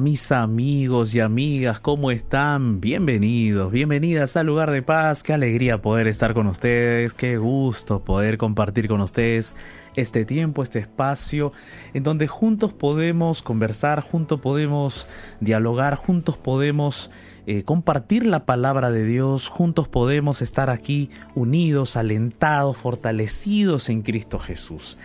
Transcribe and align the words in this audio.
Mis 0.00 0.32
amigos 0.32 1.14
y 1.14 1.20
amigas, 1.20 1.78
¿cómo 1.78 2.10
están? 2.10 2.80
Bienvenidos, 2.80 3.70
bienvenidas 3.70 4.36
al 4.36 4.46
lugar 4.46 4.70
de 4.70 4.80
paz, 4.80 5.22
qué 5.22 5.32
alegría 5.32 5.82
poder 5.82 6.06
estar 6.06 6.34
con 6.34 6.46
ustedes, 6.46 7.14
qué 7.14 7.36
gusto 7.36 8.02
poder 8.02 8.38
compartir 8.38 8.88
con 8.88 9.00
ustedes 9.00 9.54
este 9.94 10.24
tiempo, 10.24 10.62
este 10.62 10.78
espacio, 10.78 11.52
en 11.92 12.04
donde 12.04 12.26
juntos 12.26 12.72
podemos 12.72 13.42
conversar, 13.42 14.00
juntos 14.00 14.40
podemos 14.40 15.08
dialogar, 15.40 15.96
juntos 15.96 16.38
podemos 16.38 17.10
eh, 17.46 17.64
compartir 17.64 18.26
la 18.26 18.46
palabra 18.46 18.90
de 18.90 19.04
Dios, 19.04 19.48
juntos 19.48 19.88
podemos 19.88 20.42
estar 20.42 20.70
aquí 20.70 21.10
unidos, 21.34 21.96
alentados, 21.96 22.76
fortalecidos 22.76 23.88
en 23.88 24.02
Cristo 24.02 24.38
Jesús. 24.38 24.96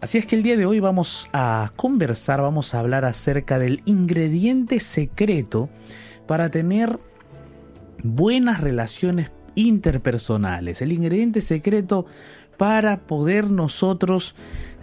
Así 0.00 0.18
es 0.18 0.26
que 0.26 0.36
el 0.36 0.42
día 0.42 0.56
de 0.56 0.66
hoy 0.66 0.78
vamos 0.78 1.30
a 1.32 1.72
conversar, 1.76 2.42
vamos 2.42 2.74
a 2.74 2.80
hablar 2.80 3.04
acerca 3.04 3.58
del 3.58 3.82
ingrediente 3.86 4.78
secreto 4.80 5.70
para 6.26 6.50
tener 6.50 6.98
buenas 8.02 8.60
relaciones 8.60 9.32
interpersonales. 9.54 10.82
El 10.82 10.92
ingrediente 10.92 11.40
secreto 11.40 12.06
para 12.58 13.06
poder 13.06 13.50
nosotros 13.50 14.34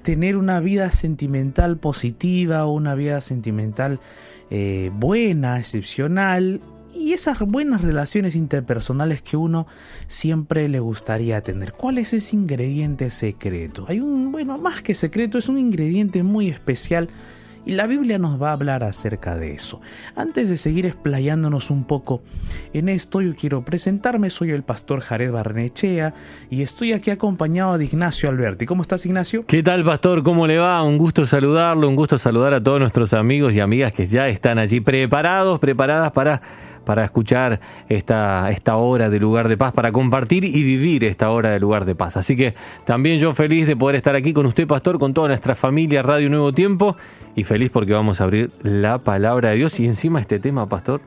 tener 0.01 0.35
una 0.35 0.59
vida 0.59 0.91
sentimental 0.91 1.77
positiva, 1.77 2.65
una 2.65 2.95
vida 2.95 3.21
sentimental 3.21 3.99
eh, 4.49 4.91
buena, 4.93 5.59
excepcional 5.59 6.59
y 6.95 7.13
esas 7.13 7.39
buenas 7.39 7.81
relaciones 7.81 8.35
interpersonales 8.35 9.21
que 9.21 9.37
uno 9.37 9.67
siempre 10.07 10.67
le 10.69 10.79
gustaría 10.79 11.41
tener. 11.41 11.73
¿Cuál 11.73 11.97
es 11.97 12.13
ese 12.13 12.35
ingrediente 12.35 13.09
secreto? 13.09 13.85
Hay 13.87 13.99
un, 13.99 14.31
bueno, 14.31 14.57
más 14.57 14.81
que 14.81 14.93
secreto, 14.93 15.37
es 15.37 15.49
un 15.49 15.57
ingrediente 15.57 16.23
muy 16.23 16.49
especial 16.49 17.09
y 17.65 17.73
la 17.73 17.87
Biblia 17.87 18.17
nos 18.17 18.41
va 18.41 18.49
a 18.49 18.53
hablar 18.53 18.83
acerca 18.83 19.35
de 19.35 19.53
eso. 19.53 19.79
Antes 20.15 20.49
de 20.49 20.57
seguir 20.57 20.85
explayándonos 20.85 21.69
un 21.69 21.85
poco 21.85 22.21
en 22.73 22.89
esto, 22.89 23.21
yo 23.21 23.35
quiero 23.35 23.63
presentarme. 23.63 24.29
Soy 24.29 24.51
el 24.51 24.63
pastor 24.63 24.99
Jared 24.99 25.31
Barnechea 25.31 26.13
y 26.49 26.61
estoy 26.61 26.91
aquí 26.91 27.09
acompañado 27.09 27.77
de 27.77 27.85
Ignacio 27.85 28.29
Alberti. 28.29 28.65
¿Cómo 28.65 28.81
estás, 28.81 29.05
Ignacio? 29.05 29.45
¿Qué 29.45 29.63
tal, 29.63 29.83
pastor? 29.85 30.23
¿Cómo 30.23 30.45
le 30.45 30.57
va? 30.57 30.83
Un 30.83 30.97
gusto 30.97 31.25
saludarlo, 31.25 31.87
un 31.87 31.95
gusto 31.95 32.17
saludar 32.17 32.53
a 32.53 32.61
todos 32.61 32.79
nuestros 32.79 33.13
amigos 33.13 33.53
y 33.53 33.61
amigas 33.61 33.93
que 33.93 34.05
ya 34.05 34.27
están 34.27 34.59
allí 34.59 34.81
preparados, 34.81 35.59
preparadas 35.59 36.11
para 36.11 36.41
para 36.85 37.03
escuchar 37.03 37.59
esta, 37.89 38.49
esta 38.49 38.75
hora 38.75 39.09
de 39.09 39.19
lugar 39.19 39.47
de 39.47 39.57
paz, 39.57 39.73
para 39.73 39.91
compartir 39.91 40.43
y 40.45 40.63
vivir 40.63 41.03
esta 41.03 41.29
hora 41.31 41.51
de 41.51 41.59
lugar 41.59 41.85
de 41.85 41.95
paz. 41.95 42.17
Así 42.17 42.35
que 42.35 42.53
también 42.85 43.19
yo 43.19 43.33
feliz 43.33 43.67
de 43.67 43.75
poder 43.75 43.95
estar 43.95 44.15
aquí 44.15 44.33
con 44.33 44.45
usted, 44.45 44.67
pastor, 44.67 44.99
con 44.99 45.13
toda 45.13 45.29
nuestra 45.29 45.55
familia 45.55 46.01
Radio 46.03 46.29
Nuevo 46.29 46.53
Tiempo 46.53 46.95
y 47.35 47.43
feliz 47.43 47.71
porque 47.71 47.93
vamos 47.93 48.21
a 48.21 48.25
abrir 48.25 48.51
la 48.61 48.99
palabra 48.99 49.49
de 49.49 49.57
Dios 49.57 49.79
y 49.79 49.85
encima 49.85 50.19
este 50.19 50.39
tema, 50.39 50.67
pastor, 50.67 51.01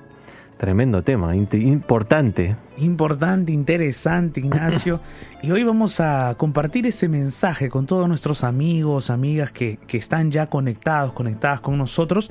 tremendo 0.56 1.02
tema, 1.02 1.34
importante 1.36 2.56
importante, 2.78 3.52
interesante, 3.52 4.40
Ignacio. 4.40 5.00
y 5.42 5.50
hoy 5.50 5.64
vamos 5.64 6.00
a 6.00 6.34
compartir 6.36 6.86
ese 6.86 7.08
mensaje 7.08 7.68
con 7.68 7.86
todos 7.86 8.08
nuestros 8.08 8.44
amigos, 8.44 9.10
amigas 9.10 9.52
que, 9.52 9.78
están 9.96 10.30
ya 10.30 10.50
conectados, 10.50 11.14
conectadas 11.14 11.60
con 11.60 11.78
nosotros. 11.78 12.30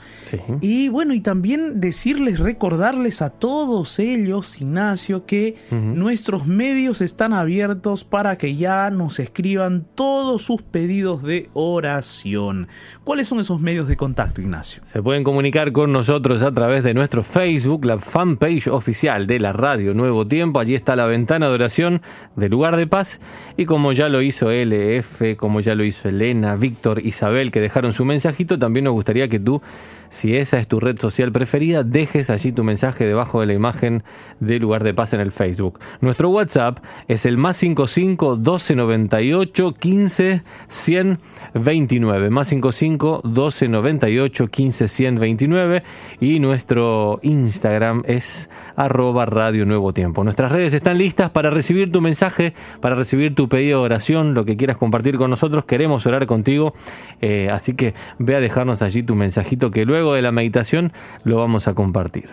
Y 0.61 0.89
bueno, 0.89 1.15
y 1.15 1.19
también 1.19 1.81
decirles, 1.81 2.37
recordarles 2.37 3.23
a 3.23 3.31
todos 3.31 3.97
ellos, 3.97 4.61
Ignacio, 4.61 5.25
que 5.25 5.55
nuestros 5.71 6.45
medios 6.45 7.01
están 7.01 7.33
abiertos 7.33 8.03
para 8.03 8.37
que 8.37 8.55
ya 8.55 8.91
nos 8.91 9.19
escriban 9.19 9.87
todos 9.95 10.43
sus 10.43 10.61
pedidos 10.61 11.23
de 11.23 11.49
oración. 11.53 12.67
¿Cuáles 13.03 13.27
son 13.27 13.39
esos 13.39 13.61
medios 13.61 13.87
de 13.87 13.97
contacto, 13.97 14.41
Ignacio? 14.41 14.83
Se 14.85 15.01
pueden 15.01 15.23
comunicar 15.23 15.71
con 15.71 15.91
nosotros 15.91 16.43
a 16.43 16.51
través 16.51 16.83
de 16.83 16.93
nuestro 16.93 17.23
Facebook, 17.23 17.83
la 17.85 17.97
fanpage 17.97 18.67
oficial 18.67 19.25
de 19.25 19.39
la 19.39 19.51
radio 19.51 19.95
Nuevo 19.95 20.27
Tiempo 20.27 20.34
allí 20.59 20.75
está 20.75 20.95
la 20.95 21.05
ventana 21.05 21.47
de 21.47 21.53
oración 21.53 22.01
del 22.35 22.51
lugar 22.51 22.75
de 22.75 22.87
paz 22.87 23.19
y 23.57 23.65
como 23.65 23.91
ya 23.91 24.09
lo 24.09 24.21
hizo 24.21 24.51
LF, 24.51 25.35
como 25.37 25.59
ya 25.59 25.75
lo 25.75 25.83
hizo 25.83 26.09
Elena, 26.09 26.55
Víctor, 26.55 27.05
Isabel, 27.05 27.51
que 27.51 27.61
dejaron 27.61 27.93
su 27.93 28.05
mensajito, 28.05 28.59
también 28.59 28.85
nos 28.85 28.93
gustaría 28.93 29.27
que 29.27 29.39
tú 29.39 29.61
si 30.09 30.35
esa 30.35 30.59
es 30.59 30.67
tu 30.67 30.79
red 30.79 30.99
social 30.99 31.31
preferida, 31.31 31.83
dejes 31.83 32.29
allí 32.29 32.51
tu 32.51 32.63
mensaje 32.63 33.05
debajo 33.05 33.41
de 33.41 33.47
la 33.47 33.53
imagen 33.53 34.03
de 34.39 34.59
Lugar 34.59 34.83
de 34.83 34.93
Paz 34.93 35.13
en 35.13 35.19
el 35.19 35.31
Facebook. 35.31 35.79
Nuestro 36.01 36.29
WhatsApp 36.29 36.79
es 37.07 37.25
el 37.25 37.37
más 37.37 37.57
55 37.57 38.37
1298 38.37 39.73
15 39.73 40.43
129. 40.67 42.29
Más 42.29 42.47
55 42.47 43.21
1298 43.23 44.47
15 44.47 44.87
129. 44.87 45.83
Y 46.19 46.39
nuestro 46.39 47.19
Instagram 47.23 48.03
es 48.05 48.49
arroba 48.75 49.25
Radio 49.25 49.65
Nuevo 49.65 49.93
Tiempo. 49.93 50.23
Nuestras 50.23 50.51
redes 50.51 50.73
están 50.73 50.97
listas 50.97 51.29
para 51.29 51.49
recibir 51.49 51.91
tu 51.91 52.01
mensaje, 52.01 52.53
para 52.81 52.95
recibir 52.95 53.35
tu 53.35 53.49
pedido 53.49 53.79
de 53.79 53.85
oración, 53.85 54.33
lo 54.33 54.45
que 54.45 54.57
quieras 54.57 54.77
compartir 54.77 55.17
con 55.17 55.29
nosotros. 55.29 55.65
Queremos 55.65 56.05
orar 56.05 56.25
contigo. 56.25 56.73
Eh, 57.21 57.49
así 57.51 57.73
que 57.73 57.93
ve 58.19 58.35
a 58.35 58.39
dejarnos 58.39 58.81
allí 58.81 59.03
tu 59.03 59.15
mensajito 59.15 59.71
que 59.71 59.85
luego 59.85 59.94
de 59.95 60.21
la 60.21 60.31
meditación 60.31 60.91
lo 61.23 61.37
vamos 61.37 61.67
a 61.67 61.73
compartir. 61.73 62.29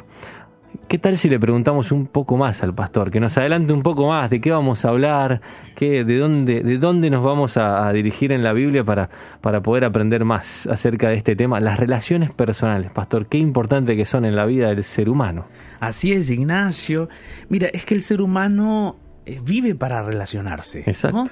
¿Qué 0.89 0.99
tal 0.99 1.17
si 1.17 1.31
le 1.31 1.39
preguntamos 1.39 1.93
un 1.93 2.07
poco 2.07 2.37
más 2.37 2.63
al 2.63 2.75
pastor, 2.75 3.11
que 3.11 3.21
nos 3.21 3.39
adelante 3.39 3.73
un 3.73 3.83
poco 3.83 4.09
más 4.09 4.29
de 4.29 4.41
qué 4.41 4.51
vamos 4.51 4.85
a 4.85 4.89
hablar, 4.89 5.41
qué, 5.75 6.05
de, 6.05 6.19
dónde, 6.19 6.63
de 6.63 6.79
dónde 6.79 7.09
nos 7.09 7.23
vamos 7.23 7.57
a, 7.57 7.91
dirigir 7.93 8.33
en 8.33 8.43
la 8.43 8.53
Biblia 8.53 8.85
para, 8.85 9.09
para 9.41 9.63
poder 9.63 9.85
aprender 9.85 10.25
más 10.25 10.67
acerca 10.67 11.09
de 11.09 11.15
este 11.15 11.37
tema? 11.37 11.61
Las 11.61 11.79
relaciones 11.79 12.31
personales, 12.33 12.91
pastor, 12.91 13.27
qué 13.27 13.39
importante 13.39 13.97
que 13.97 14.05
son 14.05 14.25
en 14.25 14.37
la 14.37 14.45
vida 14.45 14.69
del 14.69 14.85
ser 14.85 15.09
humano. 15.09 15.47
Así 15.81 16.13
es, 16.13 16.29
Ignacio. 16.31 17.09
Mira, 17.49 17.69
es 17.69 17.85
que 17.85 17.95
el 17.95 18.03
ser 18.03 18.21
humano 18.21 18.97
vive 19.43 19.75
para 19.75 20.03
relacionarse. 20.03 20.85
Exacto. 20.87 21.27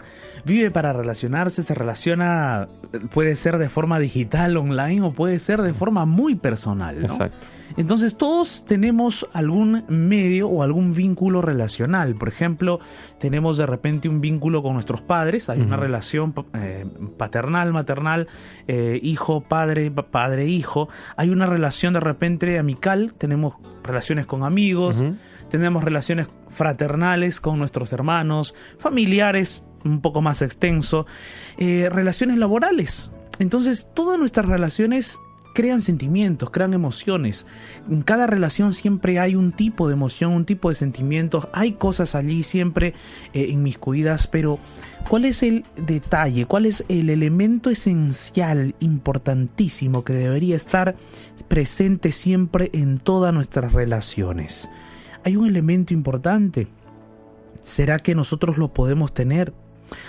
Vive 0.44 0.70
para 0.70 0.92
relacionarse, 0.92 1.62
se 1.62 1.74
relaciona, 1.74 2.68
puede 3.12 3.36
ser 3.36 3.58
de 3.58 3.68
forma 3.68 3.98
digital, 3.98 4.56
online, 4.56 5.02
o 5.02 5.12
puede 5.12 5.38
ser 5.38 5.62
de 5.62 5.74
forma 5.74 6.06
muy 6.06 6.34
personal. 6.34 7.02
Exacto. 7.02 7.36
Entonces 7.76 8.16
todos 8.16 8.64
tenemos 8.66 9.28
algún 9.32 9.84
medio 9.88 10.48
o 10.48 10.62
algún 10.62 10.92
vínculo 10.92 11.42
relacional. 11.42 12.14
Por 12.14 12.28
ejemplo, 12.28 12.80
tenemos 13.18 13.56
de 13.56 13.66
repente 13.66 14.08
un 14.08 14.20
vínculo 14.20 14.62
con 14.62 14.74
nuestros 14.74 15.02
padres, 15.02 15.48
hay 15.48 15.60
una 15.60 15.76
relación 15.76 16.34
eh, 16.54 16.86
paternal, 17.16 17.72
maternal, 17.72 18.28
eh, 18.66 18.98
hijo, 19.02 19.40
padre, 19.40 19.90
padre, 19.90 20.46
hijo. 20.46 20.88
Hay 21.16 21.30
una 21.30 21.46
relación 21.46 21.94
de 21.94 22.00
repente 22.00 22.58
amical, 22.58 23.14
tenemos 23.16 23.54
relaciones 23.82 24.26
con 24.26 24.44
amigos, 24.44 25.04
tenemos 25.48 25.84
relaciones 25.84 26.28
fraternales 26.48 27.40
con 27.40 27.58
nuestros 27.58 27.92
hermanos, 27.92 28.54
familiares, 28.78 29.62
un 29.84 30.00
poco 30.00 30.22
más 30.22 30.42
extenso, 30.42 31.06
eh, 31.58 31.88
relaciones 31.90 32.38
laborales. 32.38 33.10
Entonces, 33.38 33.90
todas 33.94 34.18
nuestras 34.18 34.46
relaciones 34.46 35.18
crean 35.60 35.82
sentimientos, 35.82 36.48
crean 36.48 36.72
emociones. 36.72 37.46
En 37.90 38.00
cada 38.00 38.26
relación 38.26 38.72
siempre 38.72 39.18
hay 39.18 39.34
un 39.34 39.52
tipo 39.52 39.88
de 39.88 39.92
emoción, 39.92 40.32
un 40.32 40.46
tipo 40.46 40.70
de 40.70 40.74
sentimientos, 40.74 41.48
hay 41.52 41.72
cosas 41.72 42.14
allí 42.14 42.44
siempre 42.44 42.94
eh, 43.34 43.44
inmiscuidas, 43.48 44.26
pero 44.26 44.58
¿cuál 45.06 45.26
es 45.26 45.42
el 45.42 45.66
detalle? 45.76 46.46
¿Cuál 46.46 46.64
es 46.64 46.82
el 46.88 47.10
elemento 47.10 47.68
esencial, 47.68 48.74
importantísimo 48.80 50.02
que 50.02 50.14
debería 50.14 50.56
estar 50.56 50.96
presente 51.46 52.10
siempre 52.10 52.70
en 52.72 52.96
todas 52.96 53.34
nuestras 53.34 53.74
relaciones? 53.74 54.70
Hay 55.26 55.36
un 55.36 55.46
elemento 55.46 55.92
importante. 55.92 56.68
¿Será 57.60 57.98
que 57.98 58.14
nosotros 58.14 58.56
lo 58.56 58.72
podemos 58.72 59.12
tener? 59.12 59.52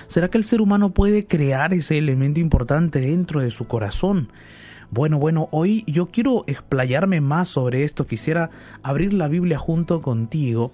¿Será 0.07 0.29
que 0.29 0.37
el 0.37 0.45
ser 0.45 0.61
humano 0.61 0.93
puede 0.93 1.27
crear 1.27 1.73
ese 1.73 1.97
elemento 1.97 2.39
importante 2.39 3.01
dentro 3.01 3.41
de 3.41 3.51
su 3.51 3.67
corazón? 3.67 4.29
Bueno, 4.93 5.19
bueno, 5.19 5.47
hoy 5.51 5.85
yo 5.87 6.07
quiero 6.07 6.43
explayarme 6.47 7.21
más 7.21 7.47
sobre 7.47 7.85
esto, 7.85 8.05
quisiera 8.05 8.49
abrir 8.83 9.13
la 9.13 9.29
Biblia 9.29 9.57
junto 9.57 10.01
contigo, 10.01 10.73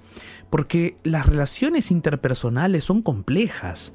porque 0.50 0.98
las 1.04 1.28
relaciones 1.28 1.92
interpersonales 1.92 2.84
son 2.84 3.04
complejas. 3.04 3.94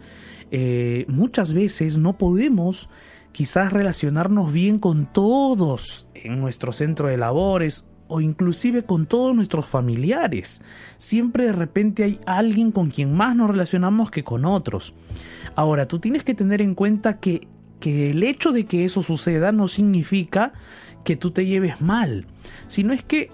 Eh, 0.52 1.06
muchas 1.08 1.54
veces 1.54 1.96
no 1.96 2.18
podemos 2.18 2.88
quizás 3.32 3.72
relacionarnos 3.72 4.52
bien 4.52 4.78
con 4.78 5.06
todos 5.12 6.06
en 6.14 6.40
nuestro 6.40 6.70
centro 6.70 7.08
de 7.08 7.16
labores 7.16 7.84
o 8.06 8.20
inclusive 8.20 8.84
con 8.84 9.06
todos 9.06 9.34
nuestros 9.34 9.66
familiares. 9.66 10.62
Siempre 10.98 11.46
de 11.46 11.52
repente 11.52 12.04
hay 12.04 12.20
alguien 12.26 12.70
con 12.70 12.90
quien 12.90 13.12
más 13.12 13.34
nos 13.34 13.50
relacionamos 13.50 14.12
que 14.12 14.22
con 14.22 14.44
otros. 14.44 14.94
Ahora, 15.56 15.86
tú 15.86 15.98
tienes 15.98 16.22
que 16.22 16.34
tener 16.34 16.62
en 16.62 16.74
cuenta 16.76 17.18
que 17.18 17.48
que 17.82 18.10
el 18.10 18.22
hecho 18.22 18.52
de 18.52 18.64
que 18.64 18.84
eso 18.84 19.02
suceda 19.02 19.50
no 19.50 19.66
significa 19.66 20.52
que 21.02 21.16
tú 21.16 21.32
te 21.32 21.46
lleves 21.46 21.80
mal, 21.80 22.26
sino 22.68 22.92
es 22.92 23.02
que 23.02 23.32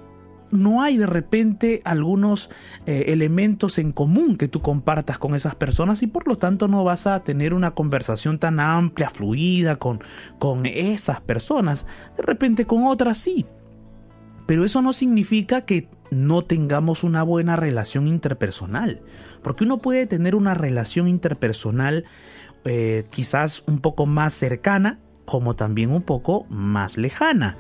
no 0.51 0.81
hay 0.81 0.97
de 0.97 1.05
repente 1.05 1.83
algunos 1.85 2.49
eh, 2.87 3.05
elementos 3.09 3.77
en 3.77 3.93
común 3.93 4.39
que 4.39 4.49
tú 4.49 4.63
compartas 4.63 5.19
con 5.19 5.35
esas 5.35 5.55
personas 5.55 6.03
y 6.03 6.07
por 6.07 6.27
lo 6.27 6.39
tanto 6.39 6.67
no 6.67 6.83
vas 6.83 7.07
a 7.07 7.23
tener 7.25 7.53
una 7.53 7.73
conversación 7.73 8.39
tan 8.39 8.59
amplia, 8.59 9.11
fluida 9.11 9.77
con, 9.77 10.01
con 10.39 10.65
esas 10.65 11.21
personas. 11.21 11.87
De 12.17 12.23
repente 12.23 12.65
con 12.65 12.87
otras 12.87 13.19
sí. 13.19 13.45
Pero 14.47 14.65
eso 14.65 14.81
no 14.81 14.95
significa 14.95 15.67
que 15.67 15.91
no 16.11 16.43
tengamos 16.43 17.05
una 17.05 17.23
buena 17.23 17.55
relación 17.55 18.09
interpersonal, 18.09 19.03
porque 19.43 19.65
uno 19.65 19.77
puede 19.77 20.07
tener 20.07 20.35
una 20.35 20.55
relación 20.55 21.07
interpersonal 21.07 22.07
eh, 22.65 23.07
quizás 23.11 23.65
un 23.67 23.81
poco 23.81 24.07
más 24.07 24.33
cercana 24.33 25.01
como 25.25 25.55
también 25.55 25.91
un 25.91 26.03
poco 26.03 26.47
más 26.49 26.97
lejana. 26.97 27.59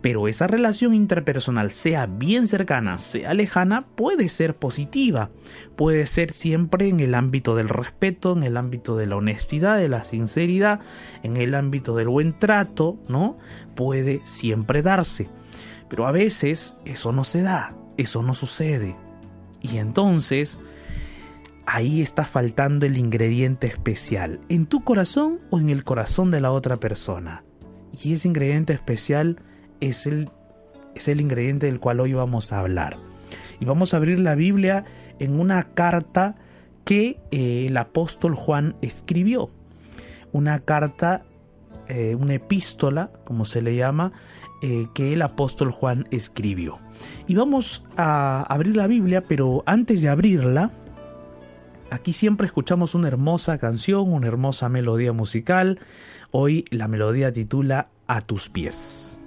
Pero 0.00 0.28
esa 0.28 0.46
relación 0.46 0.92
interpersonal, 0.92 1.70
sea 1.70 2.04
bien 2.04 2.46
cercana, 2.46 2.98
sea 2.98 3.32
lejana, 3.32 3.86
puede 3.94 4.28
ser 4.28 4.54
positiva. 4.54 5.30
Puede 5.76 6.06
ser 6.06 6.32
siempre 6.32 6.88
en 6.88 7.00
el 7.00 7.14
ámbito 7.14 7.56
del 7.56 7.70
respeto, 7.70 8.32
en 8.32 8.42
el 8.42 8.58
ámbito 8.58 8.96
de 8.96 9.06
la 9.06 9.16
honestidad, 9.16 9.78
de 9.78 9.88
la 9.88 10.04
sinceridad, 10.04 10.80
en 11.22 11.38
el 11.38 11.54
ámbito 11.54 11.96
del 11.96 12.08
buen 12.08 12.38
trato, 12.38 12.98
¿no? 13.08 13.38
Puede 13.74 14.20
siempre 14.24 14.82
darse. 14.82 15.30
Pero 15.88 16.06
a 16.06 16.12
veces 16.12 16.76
eso 16.84 17.12
no 17.12 17.24
se 17.24 17.40
da, 17.40 17.74
eso 17.96 18.22
no 18.22 18.34
sucede. 18.34 18.96
Y 19.62 19.78
entonces 19.78 20.58
ahí 21.66 22.02
está 22.02 22.24
faltando 22.24 22.86
el 22.86 22.96
ingrediente 22.96 23.66
especial, 23.66 24.40
en 24.48 24.66
tu 24.66 24.84
corazón 24.84 25.40
o 25.50 25.58
en 25.58 25.70
el 25.70 25.84
corazón 25.84 26.30
de 26.30 26.40
la 26.40 26.52
otra 26.52 26.76
persona. 26.76 27.44
Y 28.02 28.12
ese 28.12 28.28
ingrediente 28.28 28.72
especial 28.72 29.40
es 29.80 30.06
el, 30.06 30.30
es 30.94 31.08
el 31.08 31.20
ingrediente 31.20 31.66
del 31.66 31.80
cual 31.80 32.00
hoy 32.00 32.12
vamos 32.12 32.52
a 32.52 32.60
hablar. 32.60 32.96
Y 33.60 33.64
vamos 33.64 33.94
a 33.94 33.98
abrir 33.98 34.18
la 34.18 34.34
Biblia 34.34 34.84
en 35.18 35.38
una 35.38 35.62
carta 35.74 36.36
que 36.84 37.20
eh, 37.30 37.66
el 37.68 37.76
apóstol 37.76 38.34
Juan 38.34 38.76
escribió. 38.82 39.50
Una 40.32 40.60
carta, 40.60 41.24
eh, 41.88 42.14
una 42.14 42.34
epístola, 42.34 43.10
como 43.24 43.44
se 43.44 43.62
le 43.62 43.76
llama, 43.76 44.12
eh, 44.62 44.88
que 44.94 45.12
el 45.12 45.22
apóstol 45.22 45.70
Juan 45.70 46.06
escribió. 46.10 46.80
Y 47.26 47.36
vamos 47.36 47.84
a 47.96 48.42
abrir 48.42 48.76
la 48.76 48.86
Biblia, 48.86 49.24
pero 49.26 49.62
antes 49.66 50.02
de 50.02 50.08
abrirla, 50.08 50.72
Aquí 51.90 52.12
siempre 52.12 52.46
escuchamos 52.46 52.94
una 52.94 53.08
hermosa 53.08 53.58
canción, 53.58 54.12
una 54.12 54.26
hermosa 54.26 54.68
melodía 54.68 55.12
musical. 55.12 55.80
Hoy 56.30 56.64
la 56.70 56.88
melodía 56.88 57.32
titula 57.32 57.88
A 58.06 58.20
tus 58.20 58.48
pies. 58.48 59.20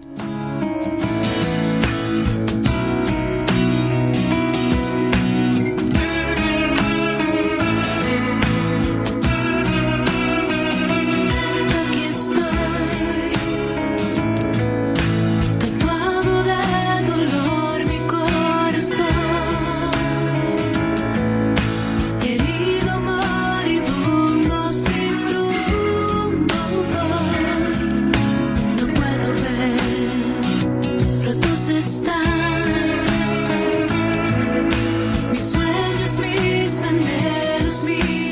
Meeresmies 36.20 36.82
en 36.82 36.98
Meeresmies. 37.04 38.27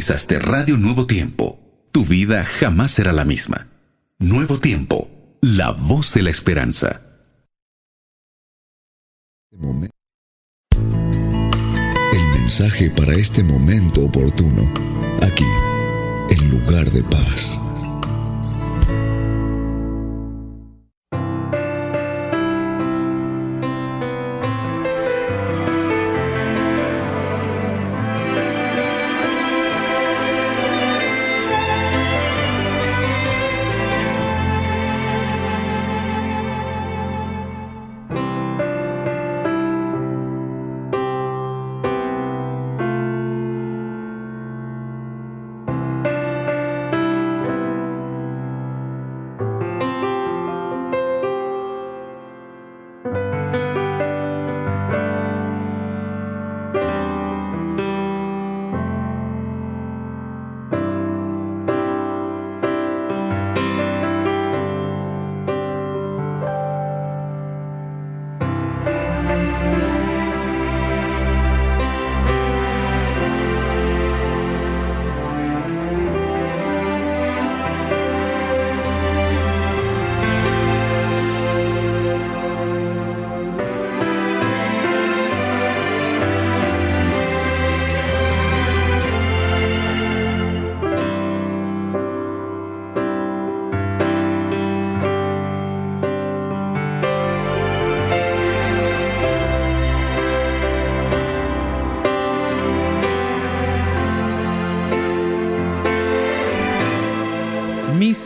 Sintonizaste 0.00 0.38
Radio 0.38 0.76
Nuevo 0.76 1.06
Tiempo, 1.06 1.58
tu 1.90 2.04
vida 2.04 2.44
jamás 2.44 2.92
será 2.92 3.12
la 3.12 3.24
misma. 3.24 3.66
Nuevo 4.18 4.58
tiempo, 4.58 5.10
la 5.40 5.72
voz 5.72 6.14
de 6.14 6.22
la 6.22 6.30
esperanza. 6.30 7.00
El 12.12 12.24
mensaje 12.40 12.90
para 12.90 13.14
este 13.14 13.42
momento 13.42 14.04
oportuno, 14.04 14.72
aquí, 15.20 15.44
en 16.30 16.50
lugar 16.50 16.90
de 16.90 17.02
paz. 17.02 17.60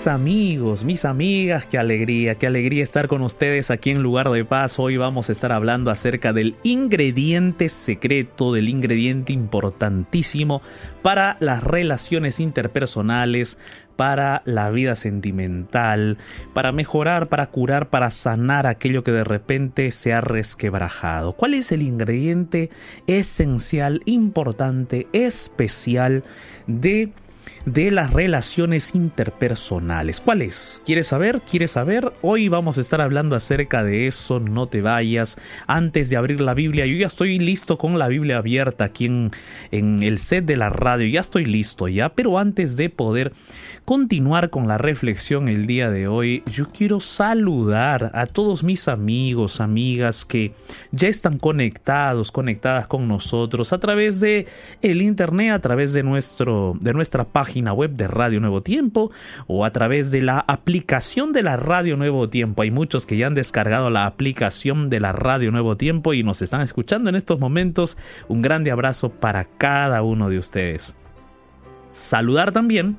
Amigos, 0.06 0.84
mis 0.84 1.04
amigas, 1.04 1.66
qué 1.66 1.78
alegría, 1.78 2.34
qué 2.34 2.48
alegría 2.48 2.82
estar 2.82 3.06
con 3.06 3.22
ustedes 3.22 3.70
aquí 3.70 3.90
en 3.90 4.02
Lugar 4.02 4.30
de 4.30 4.44
Paz. 4.44 4.78
Hoy 4.78 4.96
vamos 4.96 5.28
a 5.28 5.32
estar 5.32 5.52
hablando 5.52 5.90
acerca 5.90 6.32
del 6.32 6.56
ingrediente 6.64 7.68
secreto, 7.68 8.52
del 8.52 8.68
ingrediente 8.68 9.32
importantísimo 9.32 10.60
para 11.02 11.36
las 11.40 11.62
relaciones 11.62 12.40
interpersonales, 12.40 13.58
para 13.96 14.42
la 14.44 14.70
vida 14.70 14.96
sentimental, 14.96 16.18
para 16.52 16.72
mejorar, 16.72 17.28
para 17.28 17.50
curar, 17.50 17.88
para 17.90 18.10
sanar 18.10 18.66
aquello 18.66 19.04
que 19.04 19.12
de 19.12 19.24
repente 19.24 19.90
se 19.92 20.12
ha 20.12 20.20
resquebrajado. 20.20 21.34
¿Cuál 21.34 21.54
es 21.54 21.70
el 21.70 21.82
ingrediente 21.82 22.70
esencial, 23.06 24.02
importante, 24.06 25.06
especial 25.12 26.24
de 26.66 27.12
de 27.64 27.90
las 27.90 28.12
relaciones 28.12 28.94
interpersonales. 28.94 30.20
¿Cuál 30.20 30.42
es? 30.42 30.82
¿Quieres 30.84 31.08
saber? 31.08 31.42
¿Quieres 31.48 31.72
saber? 31.72 32.12
Hoy 32.20 32.48
vamos 32.48 32.76
a 32.76 32.80
estar 32.80 33.00
hablando 33.00 33.36
acerca 33.36 33.84
de 33.84 34.06
eso, 34.06 34.40
no 34.40 34.66
te 34.66 34.82
vayas. 34.82 35.38
Antes 35.66 36.10
de 36.10 36.16
abrir 36.16 36.40
la 36.40 36.54
Biblia, 36.54 36.86
yo 36.86 36.96
ya 36.96 37.06
estoy 37.06 37.38
listo 37.38 37.78
con 37.78 37.98
la 37.98 38.08
Biblia 38.08 38.38
abierta 38.38 38.84
aquí 38.84 39.06
en, 39.06 39.30
en 39.70 40.02
el 40.02 40.18
set 40.18 40.44
de 40.44 40.56
la 40.56 40.70
radio, 40.70 41.06
ya 41.06 41.20
estoy 41.20 41.44
listo 41.44 41.86
ya, 41.86 42.14
pero 42.14 42.38
antes 42.38 42.76
de 42.76 42.90
poder 42.90 43.32
continuar 43.84 44.50
con 44.50 44.66
la 44.68 44.78
reflexión 44.78 45.48
el 45.48 45.66
día 45.66 45.90
de 45.90 46.08
hoy, 46.08 46.42
yo 46.50 46.68
quiero 46.70 47.00
saludar 47.00 48.10
a 48.14 48.26
todos 48.26 48.64
mis 48.64 48.88
amigos, 48.88 49.60
amigas 49.60 50.24
que 50.24 50.52
ya 50.90 51.08
están 51.08 51.38
conectados, 51.38 52.32
conectadas 52.32 52.86
con 52.86 53.08
nosotros 53.08 53.72
a 53.72 53.78
través 53.78 54.20
de 54.20 54.46
el 54.82 55.02
internet, 55.02 55.52
a 55.52 55.60
través 55.60 55.92
de 55.92 56.02
nuestro 56.02 56.76
de 56.80 56.92
nuestra 56.92 57.24
página 57.24 57.51
web 57.60 57.92
de 57.92 58.08
Radio 58.08 58.40
Nuevo 58.40 58.62
Tiempo 58.62 59.10
o 59.46 59.64
a 59.64 59.72
través 59.72 60.10
de 60.10 60.22
la 60.22 60.44
aplicación 60.46 61.32
de 61.32 61.42
la 61.42 61.56
Radio 61.56 61.96
Nuevo 61.96 62.28
Tiempo. 62.28 62.62
Hay 62.62 62.70
muchos 62.70 63.06
que 63.06 63.16
ya 63.16 63.26
han 63.26 63.34
descargado 63.34 63.90
la 63.90 64.06
aplicación 64.06 64.90
de 64.90 65.00
la 65.00 65.12
Radio 65.12 65.50
Nuevo 65.50 65.76
Tiempo 65.76 66.14
y 66.14 66.22
nos 66.22 66.42
están 66.42 66.62
escuchando 66.62 67.10
en 67.10 67.16
estos 67.16 67.38
momentos. 67.38 67.96
Un 68.28 68.42
grande 68.42 68.70
abrazo 68.70 69.10
para 69.10 69.44
cada 69.44 70.02
uno 70.02 70.28
de 70.28 70.38
ustedes. 70.38 70.94
Saludar 71.92 72.52
también 72.52 72.96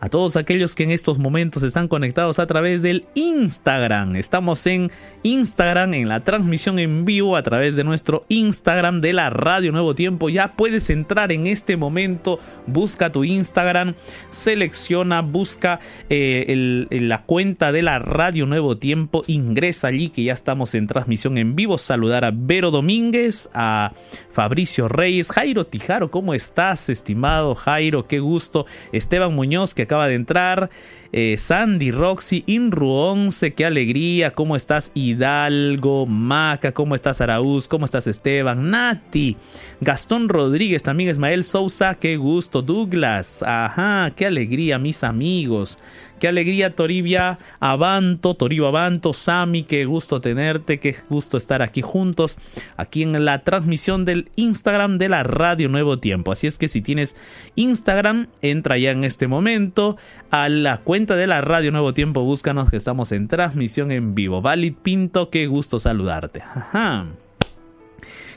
a 0.00 0.08
todos 0.08 0.36
aquellos 0.36 0.74
que 0.74 0.84
en 0.84 0.90
estos 0.90 1.18
momentos 1.18 1.62
están 1.62 1.86
conectados 1.86 2.38
a 2.38 2.46
través 2.46 2.80
del 2.80 3.04
Instagram. 3.14 4.16
Estamos 4.16 4.66
en 4.66 4.90
Instagram, 5.22 5.92
en 5.92 6.08
la 6.08 6.24
transmisión 6.24 6.78
en 6.78 7.04
vivo 7.04 7.36
a 7.36 7.42
través 7.42 7.76
de 7.76 7.84
nuestro 7.84 8.24
Instagram 8.28 9.02
de 9.02 9.12
la 9.12 9.28
Radio 9.28 9.72
Nuevo 9.72 9.94
Tiempo. 9.94 10.30
Ya 10.30 10.54
puedes 10.54 10.88
entrar 10.88 11.32
en 11.32 11.46
este 11.46 11.76
momento, 11.76 12.40
busca 12.66 13.12
tu 13.12 13.24
Instagram, 13.24 13.94
selecciona, 14.30 15.20
busca 15.20 15.80
eh, 16.08 16.86
la 16.90 17.22
cuenta 17.24 17.70
de 17.70 17.82
la 17.82 17.98
Radio 17.98 18.46
Nuevo 18.46 18.78
Tiempo, 18.78 19.22
ingresa 19.26 19.88
allí 19.88 20.08
que 20.08 20.24
ya 20.24 20.32
estamos 20.32 20.74
en 20.74 20.86
transmisión 20.86 21.36
en 21.36 21.54
vivo. 21.54 21.76
Saludar 21.76 22.24
a 22.24 22.32
Vero 22.34 22.70
Domínguez, 22.70 23.50
a 23.52 23.92
Fabricio 24.32 24.88
Reyes, 24.88 25.30
Jairo 25.30 25.66
Tijaro, 25.66 26.10
¿cómo 26.10 26.32
estás, 26.32 26.88
estimado 26.88 27.54
Jairo? 27.54 28.06
Qué 28.06 28.20
gusto. 28.20 28.64
Esteban 28.92 29.34
Muñoz, 29.34 29.74
que 29.74 29.89
acaba 29.90 30.06
de 30.06 30.14
entrar. 30.14 30.70
Eh, 31.12 31.36
Sandy, 31.38 31.90
Roxy, 31.90 32.44
Inru 32.46 32.88
11, 32.88 33.54
qué 33.54 33.64
alegría. 33.64 34.32
¿Cómo 34.32 34.54
estás, 34.54 34.92
Hidalgo? 34.94 36.06
Maca, 36.06 36.70
¿cómo 36.72 36.94
estás, 36.94 37.20
Araúz? 37.20 37.66
¿Cómo 37.66 37.84
estás, 37.84 38.06
Esteban? 38.06 38.70
Nati, 38.70 39.36
Gastón 39.80 40.28
Rodríguez, 40.28 40.84
también 40.84 41.10
Ismael 41.10 41.42
Sousa, 41.42 41.96
qué 41.96 42.16
gusto. 42.16 42.62
Douglas, 42.62 43.42
ajá, 43.42 44.12
qué 44.14 44.26
alegría, 44.26 44.78
mis 44.78 45.02
amigos. 45.02 45.80
Qué 46.20 46.28
alegría, 46.28 46.74
Toribia 46.74 47.38
Avanto, 47.60 48.34
Toribo 48.34 48.66
Avanto, 48.66 49.14
Sami, 49.14 49.62
qué 49.62 49.86
gusto 49.86 50.20
tenerte, 50.20 50.78
qué 50.78 50.94
gusto 51.08 51.38
estar 51.38 51.62
aquí 51.62 51.80
juntos, 51.80 52.38
aquí 52.76 53.02
en 53.02 53.24
la 53.24 53.42
transmisión 53.42 54.04
del 54.04 54.28
Instagram 54.36 54.98
de 54.98 55.08
la 55.08 55.22
Radio 55.22 55.70
Nuevo 55.70 55.98
Tiempo. 55.98 56.30
Así 56.30 56.46
es 56.46 56.58
que 56.58 56.68
si 56.68 56.82
tienes 56.82 57.16
Instagram, 57.54 58.28
entra 58.42 58.76
ya 58.76 58.90
en 58.90 59.04
este 59.04 59.28
momento 59.28 59.96
a 60.30 60.50
la 60.50 60.76
cuenta 60.76 60.99
de 61.06 61.26
la 61.26 61.40
Radio 61.40 61.72
Nuevo 61.72 61.94
Tiempo, 61.94 62.22
búscanos 62.22 62.70
que 62.70 62.76
estamos 62.76 63.10
en 63.12 63.26
transmisión 63.26 63.90
en 63.90 64.14
vivo. 64.14 64.42
Valid 64.42 64.74
Pinto, 64.82 65.30
qué 65.30 65.46
gusto 65.46 65.80
saludarte. 65.80 66.42
Ajá. 66.42 67.06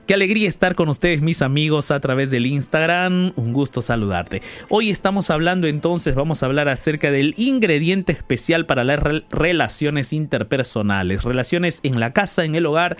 Qué 0.08 0.13
alegría 0.13 0.48
estar 0.48 0.74
con 0.74 0.88
ustedes, 0.88 1.22
mis 1.22 1.41
amigos, 1.41 1.91
a 1.91 2.00
través 2.00 2.32
del 2.32 2.46
Instagram. 2.46 3.34
Un 3.36 3.51
gusto 3.53 3.82
saludarte. 3.82 4.41
Hoy 4.70 4.89
estamos 4.89 5.29
hablando 5.29 5.67
entonces, 5.67 6.15
vamos 6.15 6.41
a 6.41 6.46
hablar 6.46 6.70
acerca 6.70 7.12
del 7.12 7.34
ingrediente 7.38 8.13
especial 8.13 8.65
para 8.65 8.86
las 8.86 9.00
relaciones 9.29 10.13
interpersonales, 10.13 11.24
relaciones 11.24 11.82
en 11.84 12.00
la 12.00 12.13
casa, 12.13 12.46
en 12.46 12.55
el 12.55 12.65
hogar 12.65 12.96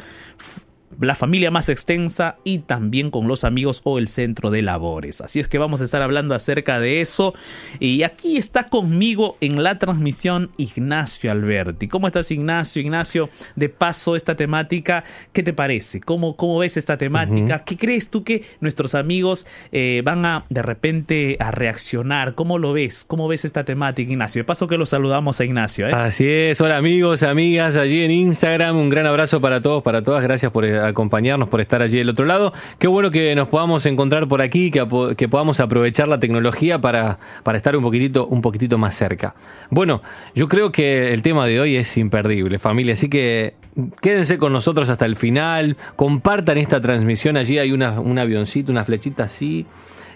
la 1.00 1.16
familia 1.16 1.52
más 1.52 1.70
extensa 1.70 2.38
y 2.44 2.60
también 2.60 3.12
con 3.12 3.28
los 3.28 3.44
amigos 3.44 3.82
o 3.84 4.00
el 4.00 4.08
centro 4.08 4.52
de 4.52 4.62
labores. 4.62 5.22
Así 5.22 5.40
es 5.40 5.48
que 5.48 5.58
vamos 5.58 5.82
a 5.82 5.84
estar 5.84 6.02
hablando 6.02 6.36
acerca 6.36 6.80
de 6.80 7.02
eso. 7.02 7.34
Y 7.80 8.04
aquí 8.04 8.38
está 8.38 8.68
conmigo 8.68 9.38
en 9.42 9.64
la 9.64 9.80
transmisión 9.80 10.52
Ignacio 10.58 11.32
Alberti. 11.32 11.88
¿Cómo 11.88 12.08
estás 12.08 12.32
Ignacio? 12.32 12.82
Ignacio, 12.82 13.30
de 13.56 13.70
paso 13.70 14.16
esta 14.16 14.36
temática, 14.36 15.04
¿qué 15.32 15.44
te 15.44 15.54
parece? 15.54 16.02
¿Cómo, 16.02 16.36
cómo 16.36 16.60
ves 16.60 16.78
esta 16.78 16.98
temática? 16.98 17.60
¿Qué 17.60 17.78
crees 17.78 18.10
tú 18.10 18.24
que 18.24 18.44
nuestros 18.62 18.96
amigos 18.96 19.48
eh, 19.72 20.02
van 20.04 20.26
a 20.26 20.46
de 20.50 20.62
repente 20.62 21.38
a 21.40 21.52
reaccionar? 21.52 22.36
¿Cómo 22.36 22.58
lo 22.58 22.74
ves? 22.74 23.04
¿Cómo 23.06 23.28
ves 23.28 23.46
esta 23.46 23.64
temática, 23.64 24.12
Ignacio? 24.12 24.40
De 24.42 24.44
paso 24.44 24.68
que 24.68 24.78
lo 24.78 24.86
saludamos 24.86 25.40
a 25.40 25.46
Ignacio. 25.46 25.88
¿eh? 25.88 25.94
Así 25.94 26.28
es, 26.28 26.60
hola 26.62 26.78
amigos, 26.78 27.24
amigas 27.24 27.78
allí 27.78 28.04
en 28.04 28.12
Instagram. 28.12 28.78
Un 28.78 28.90
gran 28.90 29.06
abrazo 29.06 29.42
para 29.42 29.62
todos, 29.62 29.84
para 29.84 30.02
todas. 30.02 30.24
Gracias 30.24 30.52
por 30.52 30.66
acompañarnos, 30.88 31.50
por 31.50 31.62
estar 31.62 31.82
allí 31.82 31.98
del 31.98 32.10
otro 32.10 32.26
lado. 32.26 32.54
Qué 32.80 32.88
bueno 32.88 33.12
que 33.12 33.34
nos 33.36 33.48
podamos 33.48 33.86
encontrar 33.86 34.28
por 34.28 34.42
aquí, 34.42 34.72
que, 34.72 34.86
que 35.18 35.30
podamos 35.30 35.60
aprovechar 35.60 36.08
la 36.08 36.20
tecnología 36.20 36.80
para, 36.82 37.20
para 37.44 37.58
estar 37.58 37.76
un 37.76 37.84
poquitito, 37.84 38.28
un 38.28 38.42
poquitito 38.42 38.78
más 38.78 38.96
cerca. 38.96 39.36
Bueno, 39.70 40.02
yo 40.36 40.48
creo 40.48 40.72
que 40.72 41.14
el 41.14 41.22
tema 41.22 41.46
de 41.46 41.60
hoy 41.60 41.76
es 41.76 41.98
imperdible, 41.98 42.60
familia, 42.60 42.94
así 42.94 43.10
que 43.10 43.56
quédense 44.02 44.38
con 44.38 44.54
nosotros 44.54 44.90
hasta 44.90 45.06
el 45.06 45.16
final, 45.16 45.78
compartan 45.96 46.58
esta 46.58 46.80
transmisión, 46.80 47.38
allí 47.38 47.58
hay 47.58 47.72
una, 47.72 48.00
un 48.00 48.20
avioncito, 48.20 48.72
una 48.72 48.86
flechita 48.86 49.24
así 49.24 49.66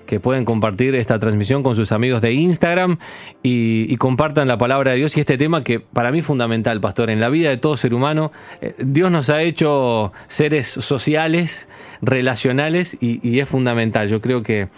que 0.07 0.19
pueden 0.19 0.45
compartir 0.45 0.95
esta 0.95 1.19
transmisión 1.19 1.61
con 1.61 1.75
sus 1.75 1.91
amigos 1.91 2.21
de 2.21 2.33
Instagram 2.33 2.97
y, 3.43 3.95
compartan 3.97 4.47
la 4.47 4.57
palabra 4.57 4.91
de 4.91 4.97
Dios 4.97 5.17
y 5.17 5.19
este 5.19 5.37
tema 5.37 5.63
que 5.63 5.79
para 5.79 6.11
mí 6.11 6.19
es 6.19 6.25
fundamental, 6.25 6.79
pastor, 6.81 7.09
en 7.09 7.19
la 7.19 7.29
vida 7.29 7.49
de 7.49 7.57
todo 7.57 7.77
ser 7.77 7.93
humano. 7.93 8.31
Eh, 8.61 8.73
Dios 8.79 9.11
nos 9.11 9.29
ha 9.29 9.41
hecho 9.41 10.13
seres 10.27 10.67
sociales, 10.67 11.67
relacionales 12.01 12.97
y 12.99 13.39
es 13.39 13.49
fundamental. 13.49 14.07
Yo 14.07 14.21
creo 14.21 14.43
que 14.43 14.69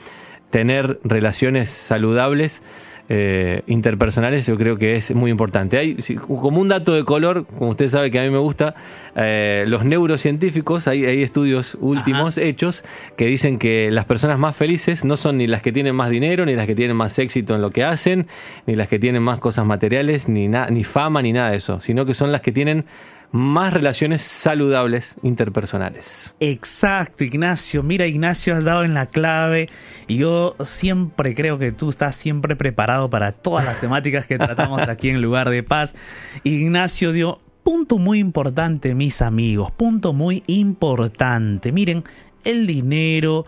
tener 0.50 1.00
relaciones 1.03 1.69
saludables 1.69 2.63
eh, 3.12 3.63
interpersonales 3.66 4.46
yo 4.46 4.56
creo 4.56 4.78
que 4.78 4.96
es 4.96 5.13
muy 5.16 5.32
importante. 5.32 5.78
Hay, 5.78 5.98
como 6.25 6.62
un 6.62 6.68
dato 6.68 6.94
de 6.94 7.04
color, 7.04 7.46
como 7.46 7.72
usted 7.72 7.88
sabe 7.88 8.12
que 8.12 8.20
a 8.20 8.24
mí 8.24 8.30
me 8.30 8.38
gusta, 8.38 8.75
eh, 9.16 9.66
los 9.68 9.84
neurocientíficos, 9.84 10.88
hay, 10.88 11.06
hay 11.06 11.24
estudios 11.24 11.75
últimos 11.82 12.38
hechos 12.38 12.84
que 13.18 13.25
dicen 13.25 13.58
que 13.58 13.89
las 13.89 14.06
personas 14.06 14.38
más 14.38 14.56
felices 14.56 15.04
no 15.06 15.18
son 15.18 15.38
ni 15.38 15.48
las 15.48 15.63
que 15.63 15.72
tienen 15.72 15.96
más 15.96 16.12
dinero, 16.12 16.46
ni 16.46 16.54
las 16.54 16.68
que 16.68 16.75
tienen 16.75 16.96
más 16.96 17.18
éxito 17.18 17.56
en 17.56 17.62
lo 17.62 17.72
que 17.72 17.84
hacen, 17.84 18.28
ni 18.68 18.75
las 18.75 18.88
que 18.88 19.00
tienen 19.00 19.24
más 19.24 19.39
cosas 19.39 19.66
materiales, 19.66 20.30
ni, 20.30 20.48
ni 20.48 20.84
fama, 20.84 21.22
ni 21.24 21.34
nada 21.34 21.50
de 21.50 21.58
eso, 21.58 21.80
sino 21.80 22.06
que 22.06 22.13
son 22.13 22.32
las 22.32 22.42
que 22.42 22.51
tienen 22.51 22.86
más 23.31 23.74
relaciones 23.74 24.21
saludables 24.21 25.15
interpersonales. 25.21 26.36
Exacto, 26.39 27.24
Ignacio. 27.24 27.83
Mira, 27.83 28.07
Ignacio, 28.07 28.55
has 28.55 28.65
dado 28.65 28.83
en 28.83 28.93
la 28.93 29.05
clave. 29.05 29.69
Y 30.07 30.17
yo 30.17 30.55
siempre 30.63 31.36
creo 31.36 31.59
que 31.59 31.71
tú 31.71 31.89
estás 31.89 32.15
siempre 32.15 32.55
preparado 32.55 33.09
para 33.09 33.31
todas 33.31 33.65
las 33.65 33.79
temáticas 33.79 34.25
que 34.25 34.37
tratamos 34.37 34.81
aquí 34.87 35.09
en 35.09 35.22
Lugar 35.22 35.50
de 35.50 35.63
Paz. 35.63 35.96
Ignacio 36.44 37.11
dio 37.11 37.39
punto 37.63 37.98
muy 37.98 38.20
importante, 38.20 38.96
mis 38.96 39.22
amigos. 39.22 39.72
Punto 39.72 40.13
muy 40.13 40.44
importante. 40.48 41.72
Miren, 41.72 42.03
el 42.44 42.65
dinero 42.65 43.46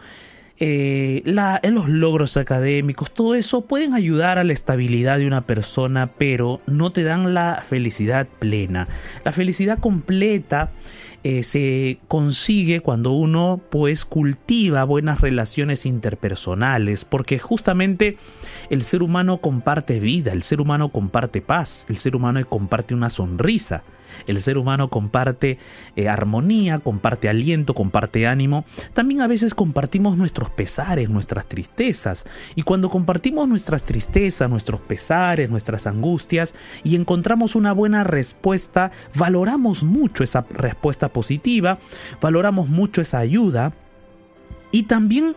eh, 0.63 1.23
los 1.25 1.89
logros 1.89 2.37
académicos, 2.37 3.11
todo 3.11 3.33
eso 3.33 3.65
pueden 3.65 3.95
ayudar 3.95 4.37
a 4.37 4.43
la 4.43 4.53
estabilidad 4.53 5.17
de 5.17 5.25
una 5.25 5.47
persona, 5.47 6.11
pero 6.19 6.61
no 6.67 6.91
te 6.91 7.01
dan 7.01 7.33
la 7.33 7.63
felicidad 7.67 8.27
plena. 8.37 8.87
La 9.25 9.31
felicidad 9.31 9.79
completa 9.79 10.69
eh, 11.23 11.41
se 11.41 11.97
consigue 12.07 12.81
cuando 12.81 13.09
uno 13.09 13.59
pues 13.71 14.05
cultiva 14.05 14.83
buenas 14.83 15.19
relaciones 15.21 15.87
interpersonales, 15.87 17.05
porque 17.05 17.39
justamente 17.39 18.17
el 18.69 18.83
ser 18.83 19.01
humano 19.01 19.39
comparte 19.39 19.99
vida, 19.99 20.31
el 20.31 20.43
ser 20.43 20.61
humano 20.61 20.89
comparte 20.89 21.41
paz, 21.41 21.87
el 21.89 21.97
ser 21.97 22.15
humano 22.15 22.47
comparte 22.47 22.93
una 22.93 23.09
sonrisa. 23.09 23.81
El 24.27 24.41
ser 24.41 24.57
humano 24.57 24.89
comparte 24.89 25.57
eh, 25.95 26.09
armonía, 26.09 26.79
comparte 26.79 27.29
aliento, 27.29 27.73
comparte 27.73 28.27
ánimo. 28.27 28.65
También 28.93 29.21
a 29.21 29.27
veces 29.27 29.53
compartimos 29.53 30.17
nuestros 30.17 30.49
pesares, 30.49 31.09
nuestras 31.09 31.47
tristezas. 31.47 32.25
Y 32.55 32.63
cuando 32.63 32.89
compartimos 32.89 33.47
nuestras 33.47 33.83
tristezas, 33.83 34.49
nuestros 34.49 34.81
pesares, 34.81 35.49
nuestras 35.49 35.87
angustias 35.87 36.55
y 36.83 36.95
encontramos 36.95 37.55
una 37.55 37.73
buena 37.73 38.03
respuesta, 38.03 38.91
valoramos 39.15 39.83
mucho 39.83 40.23
esa 40.23 40.45
respuesta 40.49 41.09
positiva, 41.09 41.79
valoramos 42.21 42.69
mucho 42.69 43.01
esa 43.01 43.19
ayuda 43.19 43.73
y 44.71 44.83
también 44.83 45.35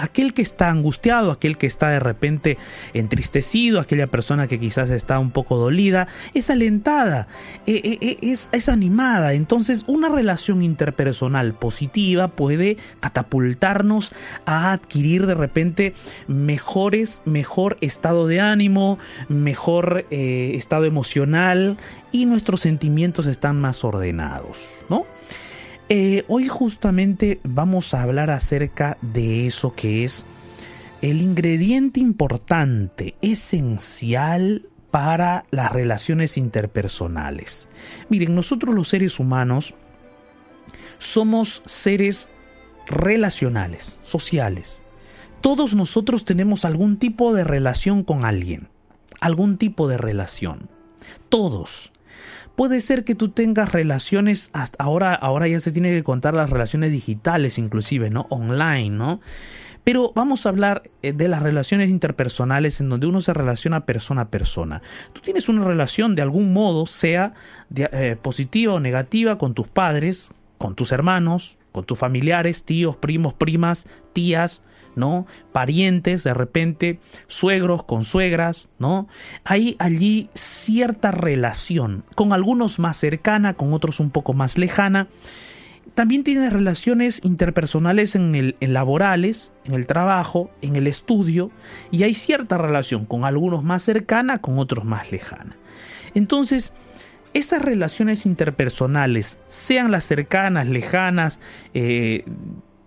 aquel 0.00 0.34
que 0.34 0.42
está 0.42 0.70
angustiado, 0.70 1.30
aquel 1.30 1.58
que 1.58 1.66
está 1.66 1.90
de 1.90 2.00
repente 2.00 2.58
entristecido, 2.92 3.80
aquella 3.80 4.06
persona 4.06 4.46
que 4.46 4.58
quizás 4.58 4.90
está 4.90 5.18
un 5.18 5.30
poco 5.30 5.56
dolida, 5.56 6.08
es 6.32 6.50
alentada, 6.50 7.28
eh, 7.66 7.98
eh, 8.00 8.18
es, 8.22 8.48
es, 8.52 8.68
animada. 8.68 9.34
Entonces 9.34 9.84
una 9.86 10.08
relación 10.08 10.62
interpersonal 10.62 11.54
positiva 11.54 12.28
puede 12.28 12.76
catapultarnos 13.00 14.12
a 14.46 14.72
adquirir 14.72 15.26
de 15.26 15.34
repente 15.34 15.94
mejores, 16.26 17.22
mejor 17.24 17.76
estado 17.80 18.26
de 18.26 18.40
ánimo, 18.40 18.98
mejor 19.28 20.06
estado 20.10 20.84
emocional 20.84 21.76
y 22.12 22.26
nuestros 22.26 22.60
sentimientos 22.60 23.26
están 23.26 23.60
más 23.60 23.84
ordenados, 23.84 24.84
¿no? 24.88 25.06
Eh, 25.90 26.24
hoy 26.28 26.48
justamente 26.48 27.40
vamos 27.42 27.92
a 27.92 28.02
hablar 28.02 28.30
acerca 28.30 28.96
de 29.02 29.46
eso 29.46 29.74
que 29.74 30.04
es 30.04 30.24
el 31.02 31.20
ingrediente 31.20 32.00
importante, 32.00 33.14
esencial 33.20 34.66
para 34.90 35.44
las 35.50 35.70
relaciones 35.70 36.38
interpersonales. 36.38 37.68
Miren, 38.08 38.34
nosotros 38.34 38.74
los 38.74 38.88
seres 38.88 39.20
humanos 39.20 39.74
somos 40.98 41.62
seres 41.66 42.30
relacionales, 42.86 43.98
sociales. 44.02 44.80
Todos 45.42 45.74
nosotros 45.74 46.24
tenemos 46.24 46.64
algún 46.64 46.96
tipo 46.96 47.34
de 47.34 47.44
relación 47.44 48.04
con 48.04 48.24
alguien, 48.24 48.68
algún 49.20 49.58
tipo 49.58 49.88
de 49.88 49.98
relación. 49.98 50.70
Todos. 51.28 51.92
Puede 52.56 52.80
ser 52.80 53.04
que 53.04 53.14
tú 53.14 53.30
tengas 53.30 53.72
relaciones, 53.72 54.50
hasta 54.52 54.82
ahora, 54.82 55.14
ahora 55.14 55.48
ya 55.48 55.58
se 55.58 55.72
tiene 55.72 55.90
que 55.90 56.04
contar 56.04 56.34
las 56.34 56.50
relaciones 56.50 56.92
digitales 56.92 57.58
inclusive, 57.58 58.10
¿no? 58.10 58.26
Online, 58.30 58.90
¿no? 58.90 59.20
Pero 59.82 60.12
vamos 60.14 60.46
a 60.46 60.48
hablar 60.48 60.82
eh, 61.02 61.12
de 61.12 61.28
las 61.28 61.42
relaciones 61.42 61.90
interpersonales 61.90 62.80
en 62.80 62.88
donde 62.88 63.06
uno 63.06 63.20
se 63.20 63.34
relaciona 63.34 63.84
persona 63.84 64.22
a 64.22 64.28
persona. 64.30 64.82
Tú 65.12 65.20
tienes 65.20 65.48
una 65.48 65.64
relación 65.64 66.14
de 66.14 66.22
algún 66.22 66.52
modo, 66.52 66.86
sea 66.86 67.34
eh, 67.74 68.16
positiva 68.20 68.74
o 68.74 68.80
negativa, 68.80 69.36
con 69.36 69.52
tus 69.52 69.68
padres, 69.68 70.30
con 70.56 70.74
tus 70.74 70.92
hermanos, 70.92 71.58
con 71.70 71.84
tus 71.84 71.98
familiares, 71.98 72.64
tíos, 72.64 72.96
primos, 72.96 73.34
primas, 73.34 73.88
tías, 74.12 74.62
¿no? 74.96 75.26
Parientes, 75.52 76.24
de 76.24 76.34
repente, 76.34 77.00
suegros 77.26 77.84
con 77.84 78.04
suegras, 78.04 78.68
¿no? 78.78 79.08
Hay 79.44 79.76
allí 79.78 80.28
cierta 80.34 81.10
relación, 81.10 82.04
con 82.14 82.32
algunos 82.32 82.78
más 82.78 82.96
cercana, 82.96 83.54
con 83.54 83.72
otros 83.72 84.00
un 84.00 84.10
poco 84.10 84.32
más 84.32 84.58
lejana. 84.58 85.08
También 85.94 86.24
tienes 86.24 86.52
relaciones 86.52 87.20
interpersonales 87.24 88.16
en 88.16 88.34
el 88.34 88.56
laborales, 88.60 89.52
en 89.64 89.74
el 89.74 89.86
trabajo, 89.86 90.50
en 90.60 90.76
el 90.76 90.86
estudio, 90.86 91.50
y 91.90 92.02
hay 92.02 92.14
cierta 92.14 92.58
relación 92.58 93.06
con 93.06 93.24
algunos 93.24 93.62
más 93.62 93.82
cercana, 93.82 94.38
con 94.38 94.58
otros 94.58 94.84
más 94.84 95.12
lejana. 95.12 95.56
Entonces, 96.14 96.72
esas 97.34 97.62
relaciones 97.62 98.26
interpersonales, 98.26 99.40
sean 99.48 99.90
las 99.90 100.04
cercanas, 100.04 100.68
lejanas, 100.68 101.40
eh, 101.74 102.24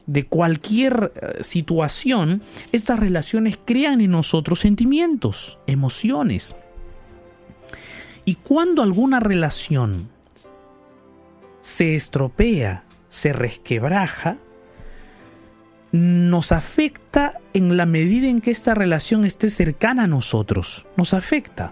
de 0.08 0.26
cualquier 0.26 1.12
eh, 1.15 1.43
situación, 1.43 2.41
esas 2.72 3.00
relaciones 3.00 3.60
crean 3.63 4.02
en 4.02 4.12
nosotros 4.12 4.62
sentimientos, 4.62 5.60
emociones. 5.67 6.56
Y 8.26 8.36
cuando 8.36 8.82
alguna 8.82 9.20
relación 9.20 10.10
se 11.62 11.96
estropea, 11.96 12.84
se 13.10 13.34
resquebraja, 13.34 14.38
nos 15.91 16.52
afecta 16.52 17.39
en 17.54 17.78
la 17.78 17.86
medida 17.86 18.28
en 18.28 18.39
que 18.41 18.52
esta 18.52 18.74
relación 18.74 19.26
esté 19.26 19.50
cercana 19.50 20.04
a 20.04 20.08
nosotros, 20.08 20.86
nos 20.96 21.13
afecta. 21.13 21.72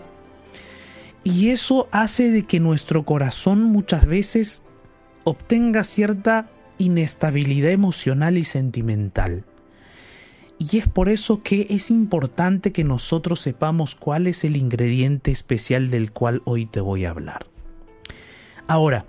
Y 1.24 1.50
eso 1.50 1.88
hace 1.92 2.32
de 2.32 2.44
que 2.44 2.60
nuestro 2.60 3.04
corazón 3.04 3.64
muchas 3.64 4.06
veces 4.06 4.64
obtenga 5.24 5.84
cierta 5.84 6.50
inestabilidad 6.78 7.72
emocional 7.72 8.38
y 8.38 8.44
sentimental. 8.44 9.46
Y 10.58 10.78
es 10.78 10.88
por 10.88 11.10
eso 11.10 11.44
que 11.44 11.68
es 11.70 11.92
importante 11.92 12.72
que 12.72 12.84
nosotros 12.84 13.42
sepamos 13.42 13.96
cuál 13.96 14.28
es 14.28 14.44
el 14.44 14.56
ingrediente 14.56 15.32
especial 15.32 15.90
del 15.90 16.12
cual 16.12 16.42
hoy 16.46 16.66
te 16.66 16.80
voy 16.80 17.06
a 17.06 17.10
hablar. 17.10 17.48
Ahora, 18.68 19.06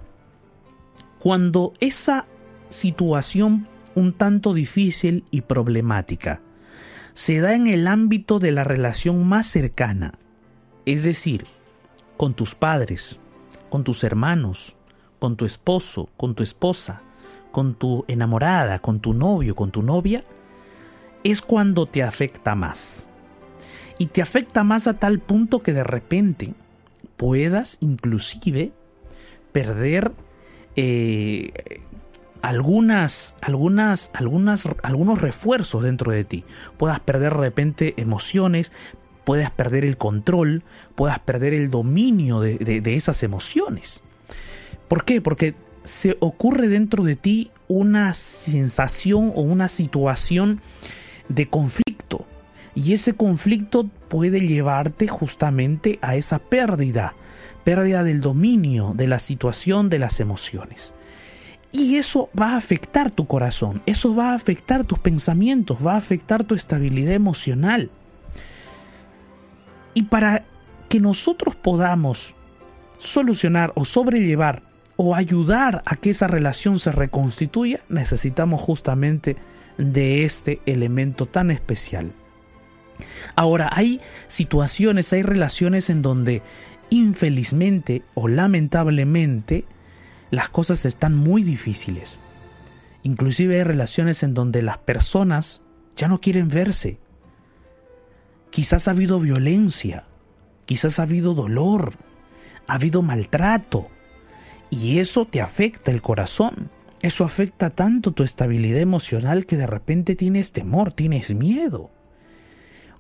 cuando 1.19 1.73
esa 1.81 2.27
situación 2.69 3.69
un 3.95 4.13
tanto 4.13 4.53
difícil 4.53 5.25
y 5.31 5.43
problemática 5.43 6.41
se 7.15 7.41
da 7.41 7.55
en 7.55 7.67
el 7.67 7.87
ámbito 7.87 8.39
de 8.39 8.53
la 8.53 8.63
relación 8.63 9.27
más 9.27 9.47
cercana, 9.47 10.19
es 10.85 11.03
decir, 11.03 11.47
con 12.17 12.35
tus 12.35 12.55
padres, 12.55 13.21
con 13.71 13.85
tus 13.85 14.05
hermanos, 14.05 14.77
con 15.19 15.37
tu 15.37 15.47
esposo, 15.47 16.11
con 16.17 16.35
tu 16.35 16.43
esposa, 16.43 17.03
con 17.53 17.75
tu 17.75 18.05
enamorada, 18.09 18.79
con 18.79 19.01
tu 19.01 19.15
novio, 19.15 19.55
con 19.55 19.71
tu 19.71 19.83
novia, 19.83 20.25
es 21.25 21.43
cuando 21.43 21.87
te 21.87 22.03
afecta 22.03 22.55
más. 22.55 23.09
Y 23.99 24.07
te 24.07 24.23
afecta 24.23 24.63
más 24.63 24.87
a 24.87 24.99
tal 24.99 25.21
punto 25.21 25.63
que 25.63 25.73
de 25.73 25.85
repente 25.85 26.55
puedas 27.17 27.79
inclusive 27.81 28.73
perder 29.53 30.13
eh, 30.77 31.53
algunas, 32.43 33.37
algunas, 33.41 34.11
algunas, 34.15 34.69
algunos 34.83 35.21
refuerzos 35.21 35.83
dentro 35.83 36.13
de 36.13 36.25
ti. 36.25 36.45
Puedas 36.77 37.01
perder 37.01 37.33
de 37.33 37.41
repente 37.41 37.95
emociones, 37.97 38.71
puedas 39.25 39.51
perder 39.51 39.85
el 39.85 39.97
control, 39.97 40.63
puedas 40.95 41.19
perder 41.19 41.55
el 41.55 41.71
dominio 41.71 42.41
de, 42.41 42.59
de 42.59 42.95
esas 42.95 43.23
emociones. 43.23 44.03
¿Por 44.89 45.05
qué? 45.05 45.21
Porque 45.21 45.55
se 45.87 46.17
ocurre 46.21 46.69
dentro 46.69 47.05
de 47.05 47.17
ti 47.17 47.51
una 47.69 48.13
sensación 48.13 49.33
o 49.35 49.41
una 49.41 49.69
situación 49.69 50.61
de 51.29 51.49
conflicto. 51.49 52.27
Y 52.75 52.93
ese 52.93 53.15
conflicto 53.15 53.89
puede 54.09 54.41
llevarte 54.41 55.09
justamente 55.09 55.99
a 56.03 56.17
esa 56.17 56.39
pérdida, 56.39 57.15
pérdida 57.65 58.03
del 58.03 58.21
dominio 58.21 58.93
de 58.95 59.09
la 59.09 59.19
situación, 59.19 59.89
de 59.89 59.99
las 59.99 60.21
emociones. 60.21 60.93
Y 61.73 61.97
eso 61.97 62.31
va 62.39 62.53
a 62.53 62.57
afectar 62.57 63.11
tu 63.11 63.27
corazón, 63.27 63.83
eso 63.87 64.15
va 64.15 64.33
a 64.33 64.35
afectar 64.35 64.85
tus 64.85 64.99
pensamientos, 64.99 65.79
va 65.85 65.95
a 65.95 65.99
afectar 65.99 66.45
tu 66.45 66.55
estabilidad 66.55 67.15
emocional. 67.15 67.91
Y 69.95 70.05
para 70.05 70.45
que 70.89 71.01
nosotros 71.01 71.55
podamos 71.55 72.35
solucionar 72.99 73.73
o 73.75 73.85
sobrellevar 73.85 74.63
o 74.97 75.15
ayudar 75.15 75.83
a 75.85 75.97
que 75.97 76.11
esa 76.11 76.27
relación 76.27 76.79
se 76.79 76.93
reconstituya, 76.93 77.81
necesitamos 77.89 78.61
justamente 78.61 79.37
de 79.77 80.25
este 80.25 80.61
elemento 80.67 81.27
tan 81.27 81.51
especial. 81.51 82.13
Ahora, 83.35 83.69
hay 83.73 84.01
situaciones, 84.27 85.13
hay 85.13 85.23
relaciones 85.23 85.91
en 85.91 86.03
donde 86.03 86.43
infelizmente 86.89 88.03
o 88.15 88.29
lamentablemente 88.29 89.65
las 90.31 90.49
cosas 90.49 90.85
están 90.85 91.15
muy 91.15 91.43
difíciles. 91.43 92.21
Inclusive 93.03 93.57
hay 93.57 93.65
relaciones 93.65 94.23
en 94.23 94.35
donde 94.35 94.63
las 94.63 94.79
personas 94.79 95.63
ya 95.95 96.09
no 96.09 96.21
quieren 96.21 96.49
verse. 96.49 96.99
Quizás 98.51 98.89
ha 98.89 98.93
habido 98.93 99.21
violencia, 99.21 100.07
quizás 100.65 100.99
ha 100.99 101.03
habido 101.03 101.35
dolor, 101.35 101.93
ha 102.67 102.75
habido 102.75 103.03
maltrato, 103.03 103.91
y 104.71 104.99
eso 104.99 105.27
te 105.27 105.41
afecta 105.41 105.91
el 105.91 106.03
corazón. 106.03 106.71
Eso 107.03 107.25
afecta 107.25 107.71
tanto 107.71 108.13
tu 108.13 108.23
estabilidad 108.23 108.81
emocional 108.81 109.47
que 109.47 109.57
de 109.57 109.67
repente 109.67 110.17
tienes 110.17 110.53
temor, 110.53 110.93
tienes 110.93 111.35
miedo. 111.35 111.91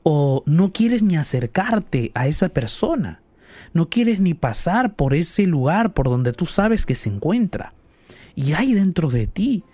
O 0.02 0.42
no 0.46 0.72
quieres 0.72 1.02
ni 1.02 1.16
acercarte 1.16 2.12
a 2.14 2.29
esa 2.29 2.50
persona. 2.50 3.22
No 3.72 3.88
quieres 3.88 4.20
ni 4.20 4.35
pasar 4.35 4.94
por 4.94 5.14
ese 5.14 5.46
lugar 5.46 5.94
por 5.94 6.09
donde 6.09 6.33
tú 6.33 6.46
sabes 6.46 6.87
que 6.87 6.94
se 6.94 7.09
encuentra. 7.09 7.72
Y 8.35 8.52
hay 8.52 8.74
dentro 8.74 9.09
de 9.09 9.26
ti 9.26 9.64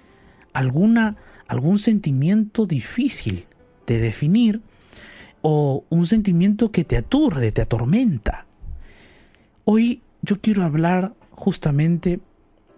alguna 0.53 1.17
algún 1.49 1.79
sentimiento 1.79 2.65
difícil 2.65 3.47
de 3.87 3.99
definir 3.99 4.63
o 5.43 5.85
un 5.91 6.07
sentimiento 6.07 6.71
que 6.73 6.85
te 6.85 6.97
aturde, 6.97 7.53
te 7.53 7.61
atormenta. 7.61 8.47
Hoy 9.65 10.01
yo 10.23 10.41
quiero 10.41 10.63
hablar 10.63 11.15
justamente 11.43 12.21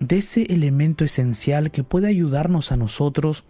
de 0.00 0.16
ese 0.16 0.44
elemento 0.44 1.04
esencial 1.04 1.70
que 1.70 1.84
puede 1.84 2.06
ayudarnos 2.06 2.72
a 2.72 2.78
nosotros 2.78 3.44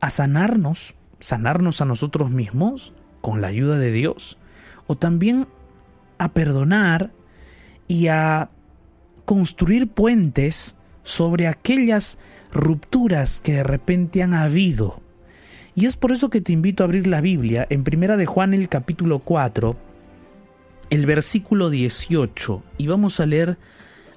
a 0.00 0.10
sanarnos, 0.10 0.96
sanarnos 1.20 1.80
a 1.80 1.84
nosotros 1.84 2.32
mismos 2.32 2.92
con 3.20 3.42
la 3.42 3.46
ayuda 3.46 3.78
de 3.78 3.92
Dios, 3.92 4.38
o 4.88 4.96
también 4.96 5.46
a 6.18 6.32
perdonar 6.32 7.12
y 7.86 8.08
a 8.08 8.50
construir 9.24 9.86
puentes 9.86 10.74
sobre 11.04 11.46
aquellas 11.46 12.18
rupturas 12.52 13.38
que 13.38 13.52
de 13.52 13.62
repente 13.62 14.20
han 14.24 14.34
habido. 14.34 15.00
Y 15.76 15.86
es 15.86 15.94
por 15.94 16.10
eso 16.10 16.28
que 16.28 16.40
te 16.40 16.50
invito 16.50 16.82
a 16.82 16.86
abrir 16.86 17.06
la 17.06 17.20
Biblia 17.20 17.68
en 17.70 17.84
Primera 17.84 18.16
de 18.16 18.26
Juan 18.26 18.52
el 18.52 18.68
capítulo 18.68 19.20
4, 19.20 19.76
el 20.90 21.06
versículo 21.06 21.70
18, 21.70 22.64
y 22.78 22.88
vamos 22.88 23.20
a 23.20 23.26
leer 23.26 23.56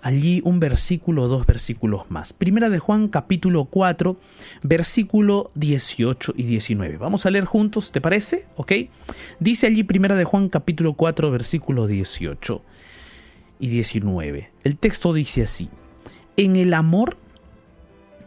allí 0.03 0.41
un 0.43 0.59
versículo 0.59 1.23
o 1.23 1.27
dos 1.27 1.45
versículos 1.45 2.03
más. 2.09 2.33
Primera 2.33 2.69
de 2.69 2.77
Juan 2.77 3.07
capítulo 3.07 3.65
4, 3.65 4.17
versículo 4.61 5.49
18 5.55 6.33
y 6.35 6.43
19. 6.43 6.97
Vamos 6.97 7.25
a 7.25 7.31
leer 7.31 7.45
juntos, 7.45 7.91
¿te 7.91 8.01
parece? 8.01 8.45
¿Ok? 8.57 8.73
Dice 9.39 9.65
allí 9.65 9.83
Primera 9.83 10.15
de 10.15 10.25
Juan 10.25 10.49
capítulo 10.49 10.93
4, 10.93 11.31
versículo 11.31 11.87
18 11.87 12.61
y 13.59 13.67
19. 13.69 14.51
El 14.65 14.77
texto 14.77 15.13
dice 15.13 15.43
así, 15.43 15.69
en 16.35 16.57
el 16.57 16.73
amor 16.73 17.17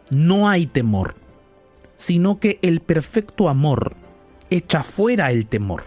no 0.09 0.49
hay 0.49 0.65
temor, 0.65 1.15
sino 1.95 2.39
que 2.39 2.57
el 2.63 2.81
perfecto 2.81 3.49
amor 3.49 3.95
echa 4.49 4.81
fuera 4.81 5.29
el 5.29 5.45
temor, 5.45 5.83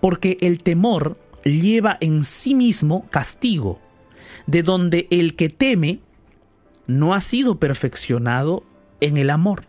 porque 0.00 0.36
el 0.42 0.62
temor 0.62 1.16
lleva 1.44 1.96
en 2.00 2.24
sí 2.24 2.54
mismo 2.54 3.06
castigo 3.08 3.80
de 4.52 4.62
donde 4.62 5.08
el 5.10 5.34
que 5.34 5.48
teme 5.48 6.00
no 6.86 7.14
ha 7.14 7.22
sido 7.22 7.58
perfeccionado 7.58 8.64
en 9.00 9.16
el 9.16 9.30
amor. 9.30 9.64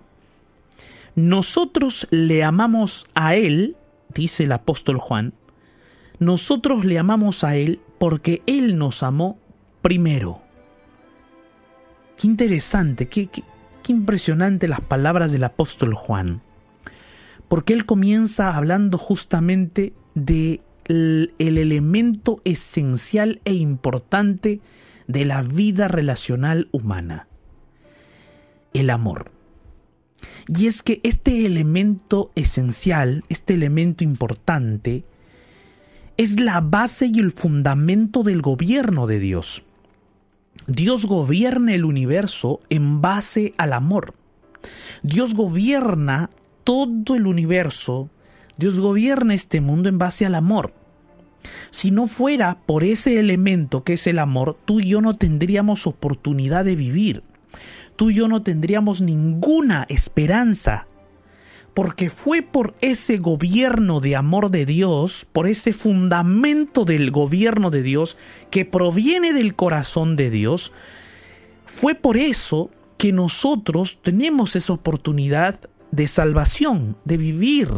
Nosotros 1.15 2.05
le 2.11 2.43
amamos 2.43 3.07
a 3.15 3.35
Él, 3.35 3.77
dice 4.13 4.43
el 4.43 4.51
apóstol 4.51 4.97
Juan, 4.97 5.33
nosotros 6.19 6.83
le 6.83 6.99
amamos 6.99 7.45
a 7.45 7.55
Él 7.55 7.79
porque 7.97 8.41
Él 8.45 8.77
nos 8.77 9.03
amó 9.03 9.39
primero. 9.81 10.41
Qué 12.17 12.27
interesante, 12.27 13.07
qué, 13.07 13.27
qué, 13.27 13.43
impresionante 13.87 14.67
las 14.67 14.81
palabras 14.81 15.31
del 15.31 15.45
apóstol 15.45 15.93
Juan, 15.93 16.41
porque 17.47 17.71
Él 17.71 17.85
comienza 17.85 18.57
hablando 18.57 18.97
justamente 18.97 19.93
de 20.13 20.59
el, 20.87 21.33
elemento 21.39 22.41
esencial 22.43 23.41
e 23.45 23.53
importante 23.53 24.59
de 25.07 25.25
la 25.25 25.41
vida 25.41 25.87
relacional 25.87 26.67
humana, 26.71 27.27
el 28.73 28.89
amor. 28.89 29.31
Y 30.47 30.67
es 30.67 30.83
que 30.83 30.99
este 31.03 31.45
elemento 31.45 32.31
esencial, 32.35 33.23
este 33.29 33.53
elemento 33.53 34.03
importante, 34.03 35.03
es 36.17 36.39
la 36.39 36.61
base 36.61 37.09
y 37.13 37.19
el 37.19 37.31
fundamento 37.31 38.23
del 38.23 38.41
gobierno 38.41 39.07
de 39.07 39.19
Dios. 39.19 39.63
Dios 40.67 41.05
gobierna 41.05 41.73
el 41.73 41.85
universo 41.85 42.61
en 42.69 43.01
base 43.01 43.53
al 43.57 43.73
amor. 43.73 44.13
Dios 45.01 45.33
gobierna 45.33 46.29
todo 46.63 47.15
el 47.15 47.27
universo 47.27 48.09
Dios 48.57 48.79
gobierna 48.79 49.33
este 49.33 49.61
mundo 49.61 49.89
en 49.89 49.97
base 49.97 50.25
al 50.25 50.35
amor. 50.35 50.73
Si 51.71 51.91
no 51.91 52.07
fuera 52.07 52.59
por 52.65 52.83
ese 52.83 53.19
elemento 53.19 53.83
que 53.83 53.93
es 53.93 54.07
el 54.07 54.19
amor, 54.19 54.57
tú 54.65 54.79
y 54.79 54.89
yo 54.89 55.01
no 55.01 55.13
tendríamos 55.13 55.87
oportunidad 55.87 56.65
de 56.65 56.75
vivir. 56.75 57.23
Tú 57.95 58.09
y 58.09 58.15
yo 58.15 58.27
no 58.27 58.43
tendríamos 58.43 59.01
ninguna 59.01 59.85
esperanza. 59.89 60.87
Porque 61.73 62.11
fue 62.11 62.43
por 62.43 62.75
ese 62.81 63.17
gobierno 63.17 63.99
de 63.99 64.15
amor 64.15 64.51
de 64.51 64.65
Dios, 64.65 65.25
por 65.31 65.47
ese 65.47 65.73
fundamento 65.73 66.85
del 66.85 67.09
gobierno 67.09 67.71
de 67.71 67.81
Dios 67.81 68.17
que 68.51 68.63
proviene 68.63 69.33
del 69.33 69.55
corazón 69.55 70.15
de 70.15 70.29
Dios, 70.29 70.71
fue 71.65 71.95
por 71.95 72.17
eso 72.17 72.69
que 72.97 73.11
nosotros 73.11 73.99
tenemos 74.03 74.55
esa 74.55 74.73
oportunidad 74.73 75.59
de 75.91 76.05
salvación, 76.05 76.95
de 77.05 77.17
vivir, 77.17 77.69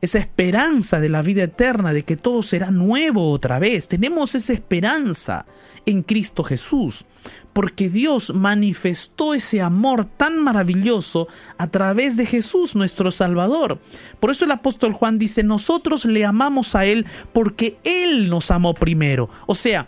esa 0.00 0.18
esperanza 0.18 1.00
de 1.00 1.08
la 1.08 1.22
vida 1.22 1.44
eterna, 1.44 1.92
de 1.92 2.04
que 2.04 2.16
todo 2.16 2.42
será 2.42 2.70
nuevo 2.70 3.30
otra 3.30 3.58
vez. 3.58 3.88
Tenemos 3.88 4.34
esa 4.34 4.52
esperanza 4.52 5.46
en 5.86 6.02
Cristo 6.02 6.42
Jesús, 6.42 7.04
porque 7.52 7.88
Dios 7.88 8.34
manifestó 8.34 9.32
ese 9.32 9.62
amor 9.62 10.04
tan 10.04 10.38
maravilloso 10.38 11.28
a 11.58 11.68
través 11.68 12.16
de 12.16 12.26
Jesús 12.26 12.76
nuestro 12.76 13.10
Salvador. 13.10 13.80
Por 14.20 14.30
eso 14.30 14.44
el 14.44 14.50
apóstol 14.50 14.92
Juan 14.92 15.18
dice, 15.18 15.42
nosotros 15.42 16.04
le 16.04 16.24
amamos 16.24 16.74
a 16.74 16.84
Él 16.84 17.06
porque 17.32 17.78
Él 17.84 18.28
nos 18.28 18.50
amó 18.50 18.74
primero. 18.74 19.30
O 19.46 19.54
sea, 19.54 19.86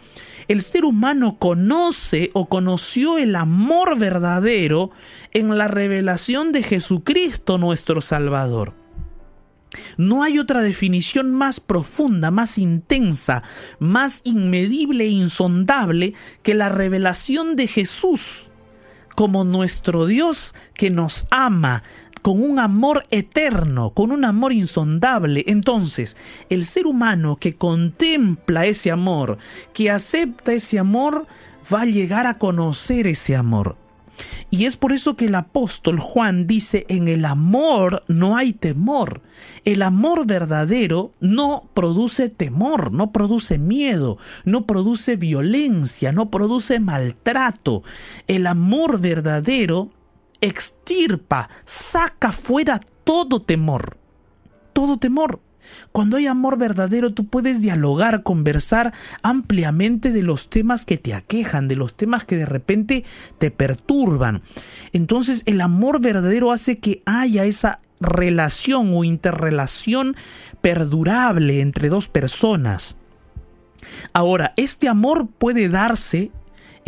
el 0.48 0.62
ser 0.62 0.86
humano 0.86 1.36
conoce 1.38 2.30
o 2.32 2.48
conoció 2.48 3.18
el 3.18 3.36
amor 3.36 3.98
verdadero 3.98 4.90
en 5.32 5.56
la 5.58 5.68
revelación 5.68 6.52
de 6.52 6.62
Jesucristo 6.62 7.58
nuestro 7.58 8.00
Salvador. 8.00 8.77
No 9.96 10.22
hay 10.22 10.38
otra 10.38 10.62
definición 10.62 11.32
más 11.32 11.60
profunda, 11.60 12.30
más 12.30 12.58
intensa, 12.58 13.42
más 13.78 14.22
inmedible 14.24 15.04
e 15.04 15.08
insondable 15.08 16.14
que 16.42 16.54
la 16.54 16.68
revelación 16.68 17.56
de 17.56 17.66
Jesús 17.66 18.50
como 19.14 19.42
nuestro 19.42 20.06
Dios 20.06 20.54
que 20.74 20.90
nos 20.90 21.26
ama 21.30 21.82
con 22.22 22.42
un 22.42 22.58
amor 22.58 23.04
eterno, 23.10 23.90
con 23.90 24.12
un 24.12 24.24
amor 24.24 24.52
insondable. 24.52 25.44
Entonces, 25.46 26.16
el 26.50 26.64
ser 26.66 26.86
humano 26.86 27.36
que 27.36 27.56
contempla 27.56 28.66
ese 28.66 28.90
amor, 28.90 29.38
que 29.72 29.90
acepta 29.90 30.52
ese 30.52 30.78
amor, 30.78 31.26
va 31.72 31.82
a 31.82 31.86
llegar 31.86 32.26
a 32.26 32.38
conocer 32.38 33.06
ese 33.06 33.34
amor. 33.34 33.76
Y 34.50 34.64
es 34.64 34.76
por 34.76 34.92
eso 34.92 35.14
que 35.14 35.26
el 35.26 35.34
apóstol 35.34 36.00
Juan 36.00 36.46
dice, 36.46 36.86
en 36.88 37.08
el 37.08 37.26
amor 37.26 38.04
no 38.08 38.36
hay 38.36 38.54
temor. 38.54 39.20
El 39.64 39.82
amor 39.82 40.26
verdadero 40.26 41.12
no 41.20 41.68
produce 41.74 42.30
temor, 42.30 42.90
no 42.90 43.12
produce 43.12 43.58
miedo, 43.58 44.16
no 44.44 44.66
produce 44.66 45.16
violencia, 45.16 46.12
no 46.12 46.30
produce 46.30 46.80
maltrato. 46.80 47.82
El 48.26 48.46
amor 48.46 49.00
verdadero 49.00 49.90
extirpa, 50.40 51.50
saca 51.66 52.32
fuera 52.32 52.80
todo 53.04 53.42
temor. 53.42 53.98
Todo 54.72 54.96
temor. 54.96 55.40
Cuando 55.92 56.16
hay 56.16 56.26
amor 56.26 56.58
verdadero, 56.58 57.12
tú 57.12 57.26
puedes 57.26 57.60
dialogar, 57.60 58.22
conversar 58.22 58.92
ampliamente 59.22 60.12
de 60.12 60.22
los 60.22 60.50
temas 60.50 60.84
que 60.84 60.98
te 60.98 61.14
aquejan, 61.14 61.68
de 61.68 61.76
los 61.76 61.96
temas 61.96 62.24
que 62.24 62.36
de 62.36 62.46
repente 62.46 63.04
te 63.38 63.50
perturban. 63.50 64.42
Entonces 64.92 65.42
el 65.46 65.60
amor 65.60 66.00
verdadero 66.00 66.52
hace 66.52 66.78
que 66.78 67.02
haya 67.06 67.44
esa 67.44 67.80
relación 68.00 68.92
o 68.94 69.04
interrelación 69.04 70.16
perdurable 70.60 71.60
entre 71.60 71.88
dos 71.88 72.08
personas. 72.08 72.96
Ahora, 74.12 74.54
este 74.56 74.88
amor 74.88 75.28
puede 75.38 75.68
darse 75.68 76.30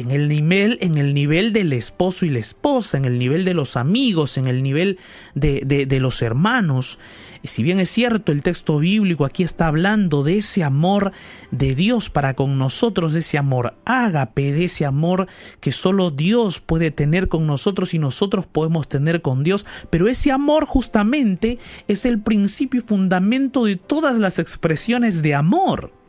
en 0.01 0.11
el 0.11 0.29
nivel, 0.29 0.79
en 0.81 0.99
el 0.99 1.15
nivel 1.15 1.53
del 1.53 1.73
esposo 1.73 2.27
y 2.27 2.31
la 2.31 2.39
esposa, 2.39 2.97
en 2.97 3.05
el 3.05 3.19
nivel 3.19 3.45
de 3.45 3.55
los 3.55 3.77
amigos, 3.77 4.39
en 4.39 4.49
el 4.49 4.63
nivel 4.63 4.99
de, 5.35 5.63
de, 5.65 6.01
los 6.01 6.23
hermanos. 6.23 6.99
Si 7.45 7.63
bien 7.63 7.81
es 7.81 7.91
cierto, 7.91 8.33
el 8.33 8.43
texto 8.43 8.79
bíblico 8.79 9.25
aquí 9.25 9.43
está 9.43 9.67
hablando 9.67 10.23
de 10.23 10.39
ese 10.39 10.65
amor 10.65 11.13
de 11.51 11.75
Dios 11.75 12.11
para 12.11 12.35
con 12.35 12.59
nosotros, 12.59 13.13
de 13.13 13.21
ese 13.21 13.39
amor 13.39 13.75
ágape, 13.85 14.53
de 14.53 14.65
ese 14.65 14.85
amor 14.85 15.27
que 15.61 15.73
solo 15.73 16.11
Dios 16.11 16.61
puede 16.61 16.91
tener 16.91 17.29
con 17.29 17.47
nosotros 17.47 17.95
y 17.95 17.99
nosotros 17.99 18.47
podemos 18.47 18.89
tener 18.89 19.23
con 19.23 19.45
Dios, 19.45 19.67
pero 19.91 20.09
ese 20.09 20.33
amor 20.33 20.67
justamente 20.67 21.59
es 21.89 22.05
el 22.05 22.21
principio 22.21 22.81
y 22.81 22.87
fundamento 22.87 23.65
de 23.65 23.77
todas 23.77 24.19
las 24.19 24.39
expresiones 24.39 25.23
de 25.23 25.35
amor. 25.35 26.00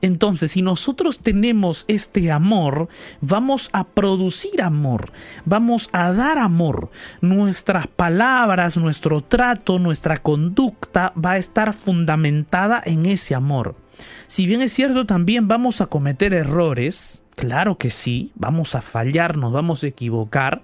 Entonces, 0.00 0.52
si 0.52 0.62
nosotros 0.62 1.20
tenemos 1.20 1.84
este 1.88 2.30
amor, 2.30 2.88
vamos 3.20 3.70
a 3.72 3.84
producir 3.84 4.62
amor, 4.62 5.12
vamos 5.44 5.88
a 5.92 6.12
dar 6.12 6.38
amor. 6.38 6.90
Nuestras 7.20 7.86
palabras, 7.86 8.76
nuestro 8.76 9.22
trato, 9.22 9.78
nuestra 9.78 10.22
conducta 10.22 11.12
va 11.22 11.32
a 11.32 11.38
estar 11.38 11.74
fundamentada 11.74 12.82
en 12.84 13.06
ese 13.06 13.34
amor. 13.34 13.76
Si 14.26 14.46
bien 14.46 14.62
es 14.62 14.72
cierto, 14.72 15.06
también 15.06 15.48
vamos 15.48 15.80
a 15.80 15.86
cometer 15.86 16.34
errores, 16.34 17.22
claro 17.36 17.78
que 17.78 17.90
sí, 17.90 18.32
vamos 18.34 18.74
a 18.74 18.82
fallar, 18.82 19.36
nos 19.36 19.52
vamos 19.52 19.84
a 19.84 19.86
equivocar, 19.86 20.62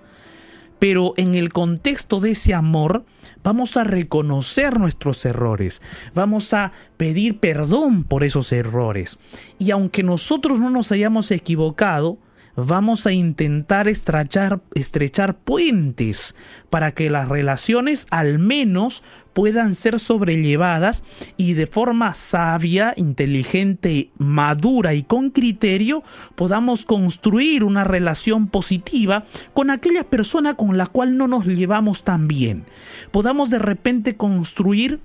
pero 0.81 1.15
en 1.17 1.37
el 1.37 1.53
contexto 1.53 2.19
de 2.19 2.33
ese 2.33 2.55
amor 2.55 3.05
vamos 3.45 3.77
a 3.77 3.85
reconocer 3.85 4.81
nuestros 4.81 5.25
errores, 5.25 5.83
vamos 6.15 6.53
a 6.53 6.73
pedir 6.97 7.39
perdón 7.39 8.03
por 8.03 8.25
esos 8.25 8.51
errores. 8.51 9.19
Y 9.59 9.71
aunque 9.71 10.03
nosotros 10.03 10.59
no 10.59 10.71
nos 10.71 10.91
hayamos 10.91 11.31
equivocado, 11.31 12.19
vamos 12.57 13.07
a 13.07 13.13
intentar 13.13 13.89
estrechar, 13.89 14.61
estrechar 14.75 15.37
puentes 15.39 16.35
para 16.69 16.93
que 16.93 17.11
las 17.11 17.29
relaciones 17.29 18.07
al 18.11 18.39
menos 18.39 19.03
puedan 19.33 19.75
ser 19.75 19.99
sobrellevadas 19.99 21.05
y 21.37 21.55
de 21.55 21.67
forma 21.67 22.15
sabia, 22.15 22.95
inteligente, 22.97 24.11
madura 24.19 24.95
y 24.95 25.03
con 25.03 25.31
criterio 25.31 26.03
podamos 26.35 26.85
construir 26.85 27.65
una 27.65 27.85
relación 27.85 28.49
positiva 28.49 29.25
con 29.55 29.71
aquella 29.71 30.05
persona 30.05 30.55
con 30.55 30.77
la 30.77 30.87
cual 30.87 31.17
no 31.17 31.29
nos 31.29 31.47
llevamos 31.47 32.05
tan 32.05 32.29
bien. 32.29 32.65
Podamos 33.11 33.51
de 33.51 33.59
repente 33.59 34.17
construir 34.17 35.01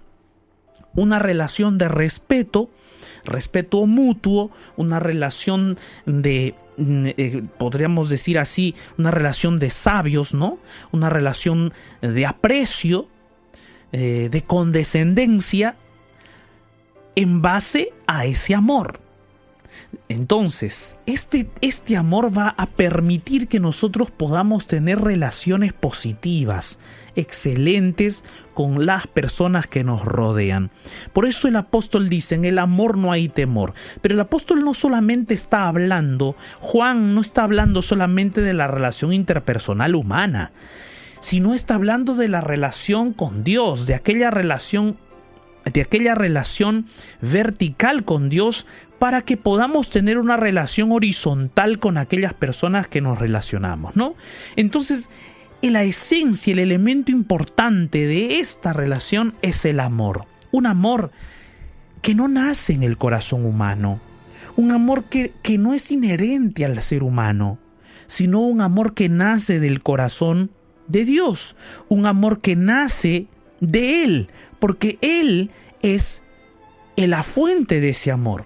una 0.96 1.20
relación 1.20 1.78
de 1.78 1.90
respeto, 1.90 2.70
respeto 3.26 3.86
mutuo, 3.86 4.52
una 4.78 5.00
relación 5.00 5.78
de 6.06 6.56
Mm, 6.78 7.08
eh, 7.18 7.44
podríamos 7.58 8.10
decir 8.10 8.38
así, 8.38 8.76
una 8.98 9.12
relación 9.12 9.60
de 9.60 9.70
sabios, 9.70 10.34
¿no? 10.34 10.60
Una 10.92 11.10
relación 11.10 11.74
de 12.02 12.26
aprecio, 12.26 13.08
eh, 13.92 14.30
de 14.32 14.44
condescendencia, 14.44 15.78
en 17.16 17.42
base 17.42 17.94
a 18.08 18.26
ese 18.26 18.54
amor. 18.56 19.00
Entonces, 20.10 20.98
este, 21.06 21.50
este 21.62 21.98
amor 21.98 22.38
va 22.38 22.54
a 22.58 22.68
permitir 22.68 23.48
que 23.48 23.60
nosotros 23.60 24.12
podamos 24.12 24.68
tener 24.68 25.02
relaciones 25.02 25.74
positivas, 25.74 26.80
excelentes 27.16 28.24
con 28.54 28.86
las 28.86 29.08
personas 29.08 29.68
que 29.68 29.84
nos 29.84 30.04
rodean. 30.04 30.70
Por 31.14 31.26
eso 31.26 31.48
el 31.48 31.56
apóstol 31.56 32.10
dice, 32.10 32.36
en 32.36 32.46
el 32.46 32.60
amor 32.60 32.98
no 32.98 33.12
hay 33.12 33.30
temor. 33.30 33.74
Pero 34.02 34.16
el 34.16 34.22
apóstol 34.22 34.64
no 34.64 34.74
solamente 34.74 35.34
está 35.34 35.68
hablando, 35.68 36.36
Juan 36.60 37.16
no 37.16 37.22
está 37.22 37.44
hablando 37.44 37.82
solamente 37.82 38.42
de 38.42 38.54
la 38.54 38.68
relación 38.68 39.14
interpersonal 39.14 39.96
humana, 39.96 40.52
sino 41.20 41.54
está 41.54 41.76
hablando 41.76 42.16
de 42.16 42.28
la 42.28 42.42
relación 42.42 43.14
con 43.14 43.44
Dios, 43.44 43.86
de 43.88 43.96
aquella 43.96 44.32
relación 44.32 44.98
de 45.66 45.82
aquella 45.82 46.14
relación 46.14 46.86
vertical 47.22 48.06
con 48.06 48.30
Dios 48.30 48.68
para 49.00 49.24
que 49.24 49.36
podamos 49.36 49.90
tener 49.90 50.20
una 50.20 50.38
relación 50.38 50.92
horizontal 50.92 51.80
con 51.80 51.98
aquellas 51.98 52.36
personas 52.36 52.88
que 52.88 53.02
nos 53.02 53.18
relacionamos, 53.18 53.96
¿no? 53.96 54.14
Entonces, 54.56 55.10
la 55.70 55.84
esencia, 55.84 56.54
el 56.54 56.60
elemento 56.60 57.12
importante 57.12 58.06
de 58.06 58.40
esta 58.40 58.74
relación 58.74 59.36
es 59.42 59.66
el 59.66 59.80
amor. 59.80 60.26
Un 60.52 60.68
amor 60.68 61.12
que 62.02 62.16
no 62.16 62.28
nace 62.28 62.74
en 62.74 62.84
el 62.84 62.98
corazón 62.98 63.46
humano. 63.46 64.00
Un 64.56 64.72
amor 64.72 65.06
que, 65.06 65.34
que 65.42 65.58
no 65.58 65.74
es 65.74 65.92
inherente 65.92 66.66
al 66.66 66.82
ser 66.82 67.04
humano, 67.04 67.60
sino 68.08 68.42
un 68.42 68.62
amor 68.62 68.94
que 68.94 69.10
nace 69.10 69.60
del 69.60 69.82
corazón 69.82 70.52
de 70.88 71.06
Dios. 71.06 71.56
Un 71.90 72.06
amor 72.06 72.40
que 72.40 72.56
nace 72.56 73.28
de 73.60 74.04
Él, 74.04 74.30
porque 74.60 74.98
Él 75.02 75.52
es 75.82 76.24
la 76.96 77.24
fuente 77.24 77.80
de 77.80 77.90
ese 77.90 78.12
amor. 78.12 78.46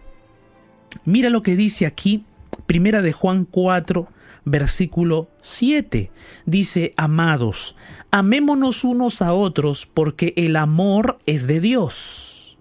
Mira 1.05 1.29
lo 1.29 1.43
que 1.43 1.55
dice 1.55 1.85
aquí, 1.85 2.25
primera 2.65 3.01
de 3.01 3.13
Juan 3.13 3.45
4, 3.45 4.07
versículo 4.45 5.29
7. 5.41 6.11
Dice, 6.45 6.93
amados, 6.97 7.75
amémonos 8.11 8.83
unos 8.83 9.21
a 9.21 9.33
otros 9.33 9.85
porque 9.85 10.33
el 10.35 10.55
amor 10.55 11.19
es 11.25 11.47
de 11.47 11.59
Dios. 11.59 12.57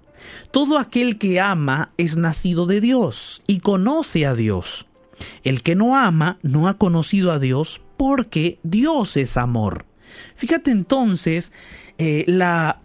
Todo 0.51 0.79
aquel 0.79 1.19
que 1.19 1.41
ama 1.41 1.93
es 1.99 2.17
nacido 2.17 2.67
de 2.67 2.81
Dios 2.81 3.43
y 3.47 3.61
conoce 3.61 4.27
a 4.27 4.35
Dios. 4.35 4.87
El 5.43 5.63
que 5.63 5.75
no 5.75 5.97
ama 5.97 6.39
no 6.43 6.69
ha 6.69 6.79
conocido 6.79 7.33
a 7.33 7.39
Dios 7.39 7.81
porque 7.99 8.59
Dios 8.63 9.19
es 9.19 9.37
amor. 9.37 9.85
Fíjate 10.35 10.71
entonces 10.71 11.53
eh, 11.99 12.25
la 12.27 12.81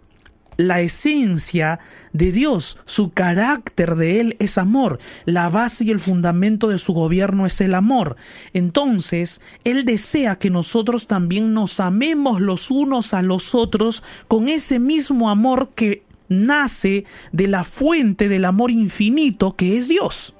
la 0.56 0.80
esencia 0.80 1.80
de 2.12 2.32
Dios, 2.32 2.78
su 2.84 3.10
carácter 3.12 3.96
de 3.96 4.20
Él 4.20 4.36
es 4.38 4.58
amor, 4.58 4.98
la 5.24 5.48
base 5.48 5.84
y 5.84 5.90
el 5.90 6.00
fundamento 6.00 6.68
de 6.68 6.78
su 6.78 6.92
gobierno 6.92 7.46
es 7.46 7.60
el 7.60 7.74
amor. 7.74 8.16
Entonces, 8.52 9.40
Él 9.64 9.84
desea 9.84 10.36
que 10.36 10.50
nosotros 10.50 11.06
también 11.06 11.54
nos 11.54 11.80
amemos 11.80 12.40
los 12.40 12.70
unos 12.70 13.14
a 13.14 13.22
los 13.22 13.54
otros 13.54 14.02
con 14.28 14.48
ese 14.48 14.78
mismo 14.78 15.30
amor 15.30 15.70
que 15.74 16.04
nace 16.28 17.04
de 17.32 17.48
la 17.48 17.64
fuente 17.64 18.28
del 18.28 18.44
amor 18.44 18.70
infinito 18.70 19.56
que 19.56 19.76
es 19.76 19.88
Dios. 19.88 20.34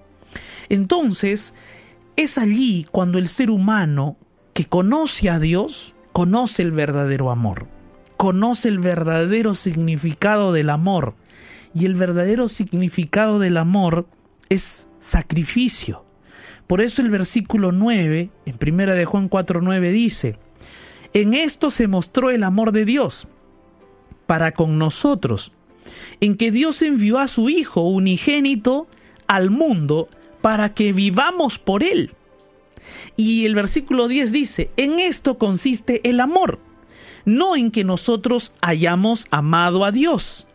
Entonces, 0.68 1.54
es 2.16 2.38
allí 2.38 2.86
cuando 2.90 3.18
el 3.18 3.28
ser 3.28 3.50
humano 3.50 4.16
que 4.54 4.64
conoce 4.64 5.28
a 5.28 5.38
Dios, 5.38 5.94
conoce 6.12 6.62
el 6.62 6.70
verdadero 6.70 7.30
amor 7.30 7.66
conoce 8.24 8.68
el 8.68 8.78
verdadero 8.78 9.54
significado 9.54 10.54
del 10.54 10.70
amor. 10.70 11.14
Y 11.74 11.84
el 11.84 11.94
verdadero 11.94 12.48
significado 12.48 13.38
del 13.38 13.58
amor 13.58 14.06
es 14.48 14.88
sacrificio. 14.98 16.06
Por 16.66 16.80
eso 16.80 17.02
el 17.02 17.10
versículo 17.10 17.72
9, 17.72 18.30
en 18.46 18.56
primera 18.56 18.94
de 18.94 19.04
Juan 19.04 19.28
4:9 19.28 19.92
dice: 19.92 20.38
En 21.12 21.34
esto 21.34 21.70
se 21.70 21.86
mostró 21.86 22.30
el 22.30 22.44
amor 22.44 22.72
de 22.72 22.86
Dios 22.86 23.28
para 24.26 24.52
con 24.52 24.78
nosotros, 24.78 25.52
en 26.20 26.36
que 26.38 26.50
Dios 26.50 26.80
envió 26.80 27.18
a 27.18 27.28
su 27.28 27.50
Hijo 27.50 27.82
unigénito 27.82 28.86
al 29.26 29.50
mundo 29.50 30.08
para 30.40 30.72
que 30.72 30.94
vivamos 30.94 31.58
por 31.58 31.82
él. 31.82 32.12
Y 33.16 33.46
el 33.46 33.54
versículo 33.54 34.08
10 34.08 34.32
dice, 34.32 34.70
en 34.76 34.98
esto 34.98 35.38
consiste 35.38 36.08
el 36.08 36.20
amor, 36.20 36.58
no 37.24 37.56
en 37.56 37.70
que 37.70 37.84
nosotros 37.84 38.54
hayamos 38.60 39.26
amado 39.30 39.84
a 39.84 39.92
Dios, 39.92 40.46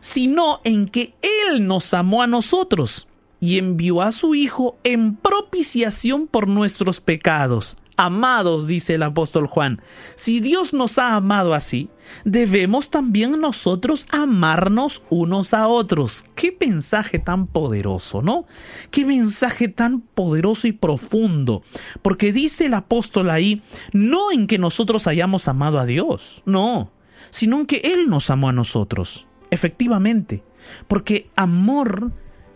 sino 0.00 0.60
en 0.64 0.86
que 0.86 1.14
Él 1.48 1.66
nos 1.66 1.94
amó 1.94 2.22
a 2.22 2.26
nosotros 2.26 3.08
y 3.40 3.58
envió 3.58 4.02
a 4.02 4.12
su 4.12 4.34
Hijo 4.34 4.76
en 4.84 5.16
propiciación 5.16 6.26
por 6.28 6.46
nuestros 6.46 7.00
pecados. 7.00 7.76
Amados, 7.96 8.66
dice 8.66 8.94
el 8.94 9.02
apóstol 9.02 9.46
Juan, 9.46 9.82
si 10.14 10.40
Dios 10.40 10.72
nos 10.72 10.98
ha 10.98 11.14
amado 11.14 11.52
así, 11.52 11.90
debemos 12.24 12.90
también 12.90 13.38
nosotros 13.38 14.06
amarnos 14.10 15.02
unos 15.10 15.52
a 15.52 15.68
otros. 15.68 16.24
Qué 16.34 16.56
mensaje 16.58 17.18
tan 17.18 17.46
poderoso, 17.46 18.22
¿no? 18.22 18.46
Qué 18.90 19.04
mensaje 19.04 19.68
tan 19.68 20.00
poderoso 20.00 20.66
y 20.68 20.72
profundo. 20.72 21.62
Porque 22.00 22.32
dice 22.32 22.66
el 22.66 22.74
apóstol 22.74 23.28
ahí, 23.28 23.62
no 23.92 24.32
en 24.32 24.46
que 24.46 24.58
nosotros 24.58 25.06
hayamos 25.06 25.46
amado 25.46 25.78
a 25.78 25.84
Dios, 25.84 26.42
no, 26.46 26.92
sino 27.28 27.60
en 27.60 27.66
que 27.66 27.82
Él 27.84 28.08
nos 28.08 28.30
amó 28.30 28.48
a 28.48 28.52
nosotros. 28.52 29.28
Efectivamente, 29.50 30.42
porque 30.88 31.30
amor 31.36 32.10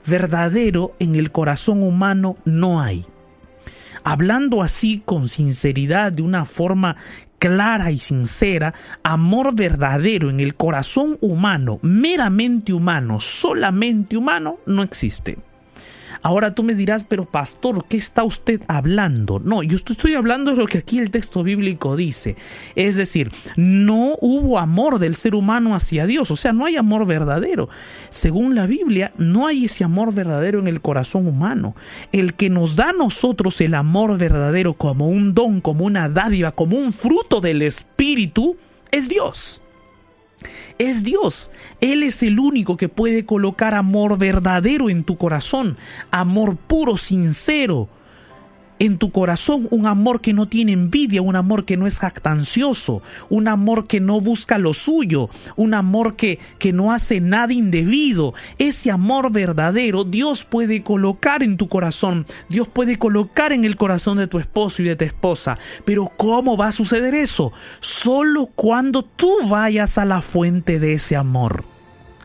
verdadero 0.06 0.96
en 0.98 1.14
el 1.14 1.30
corazón 1.30 1.82
humano 1.82 2.38
no 2.46 2.80
hay 2.80 3.04
hablando 4.06 4.62
así 4.62 5.02
con 5.04 5.26
sinceridad, 5.26 6.12
de 6.12 6.22
una 6.22 6.44
forma 6.44 6.94
clara 7.40 7.90
y 7.90 7.98
sincera, 7.98 8.72
amor 9.02 9.52
verdadero 9.52 10.30
en 10.30 10.38
el 10.38 10.54
corazón 10.54 11.18
humano, 11.20 11.80
meramente 11.82 12.72
humano, 12.72 13.18
solamente 13.18 14.16
humano, 14.16 14.58
no 14.64 14.84
existe. 14.84 15.38
Ahora 16.22 16.54
tú 16.54 16.62
me 16.62 16.74
dirás, 16.74 17.04
pero 17.04 17.24
pastor, 17.24 17.84
¿qué 17.88 17.96
está 17.96 18.24
usted 18.24 18.62
hablando? 18.68 19.38
No, 19.38 19.62
yo 19.62 19.76
estoy 19.76 20.14
hablando 20.14 20.50
de 20.50 20.56
lo 20.56 20.66
que 20.66 20.78
aquí 20.78 20.98
el 20.98 21.10
texto 21.10 21.42
bíblico 21.42 21.96
dice. 21.96 22.36
Es 22.74 22.96
decir, 22.96 23.30
no 23.56 24.16
hubo 24.20 24.58
amor 24.58 24.98
del 24.98 25.14
ser 25.14 25.34
humano 25.34 25.74
hacia 25.74 26.06
Dios, 26.06 26.30
o 26.30 26.36
sea, 26.36 26.52
no 26.52 26.66
hay 26.66 26.76
amor 26.76 27.06
verdadero. 27.06 27.68
Según 28.10 28.54
la 28.54 28.66
Biblia, 28.66 29.12
no 29.16 29.46
hay 29.46 29.66
ese 29.66 29.84
amor 29.84 30.14
verdadero 30.14 30.58
en 30.58 30.68
el 30.68 30.80
corazón 30.80 31.26
humano. 31.26 31.74
El 32.12 32.34
que 32.34 32.50
nos 32.50 32.76
da 32.76 32.90
a 32.90 32.92
nosotros 32.92 33.60
el 33.60 33.74
amor 33.74 34.18
verdadero 34.18 34.74
como 34.74 35.08
un 35.08 35.34
don, 35.34 35.60
como 35.60 35.84
una 35.84 36.08
dádiva, 36.08 36.52
como 36.52 36.76
un 36.76 36.92
fruto 36.92 37.40
del 37.40 37.62
Espíritu, 37.62 38.56
es 38.90 39.08
Dios 39.08 39.62
es 40.78 41.04
Dios. 41.04 41.50
Él 41.80 42.02
es 42.02 42.22
el 42.22 42.38
único 42.38 42.76
que 42.76 42.88
puede 42.88 43.24
colocar 43.24 43.74
amor 43.74 44.18
verdadero 44.18 44.90
en 44.90 45.04
tu 45.04 45.16
corazón, 45.16 45.76
amor 46.10 46.56
puro, 46.56 46.96
sincero, 46.96 47.88
en 48.78 48.98
tu 48.98 49.10
corazón 49.10 49.68
un 49.70 49.86
amor 49.86 50.20
que 50.20 50.32
no 50.32 50.48
tiene 50.48 50.72
envidia, 50.72 51.22
un 51.22 51.36
amor 51.36 51.64
que 51.64 51.76
no 51.76 51.86
es 51.86 51.98
jactancioso, 51.98 53.02
un 53.28 53.48
amor 53.48 53.86
que 53.86 54.00
no 54.00 54.20
busca 54.20 54.58
lo 54.58 54.74
suyo, 54.74 55.30
un 55.56 55.74
amor 55.74 56.16
que, 56.16 56.38
que 56.58 56.72
no 56.72 56.92
hace 56.92 57.20
nada 57.20 57.52
indebido. 57.52 58.34
Ese 58.58 58.90
amor 58.90 59.32
verdadero 59.32 60.04
Dios 60.04 60.44
puede 60.44 60.82
colocar 60.82 61.42
en 61.42 61.56
tu 61.56 61.68
corazón, 61.68 62.26
Dios 62.48 62.68
puede 62.68 62.96
colocar 62.96 63.52
en 63.52 63.64
el 63.64 63.76
corazón 63.76 64.18
de 64.18 64.26
tu 64.26 64.38
esposo 64.38 64.82
y 64.82 64.86
de 64.86 64.96
tu 64.96 65.04
esposa. 65.04 65.58
Pero 65.84 66.12
¿cómo 66.16 66.56
va 66.56 66.68
a 66.68 66.72
suceder 66.72 67.14
eso? 67.14 67.52
Solo 67.80 68.46
cuando 68.46 69.04
tú 69.04 69.30
vayas 69.48 69.98
a 69.98 70.04
la 70.04 70.22
fuente 70.22 70.78
de 70.78 70.94
ese 70.94 71.16
amor. 71.16 71.64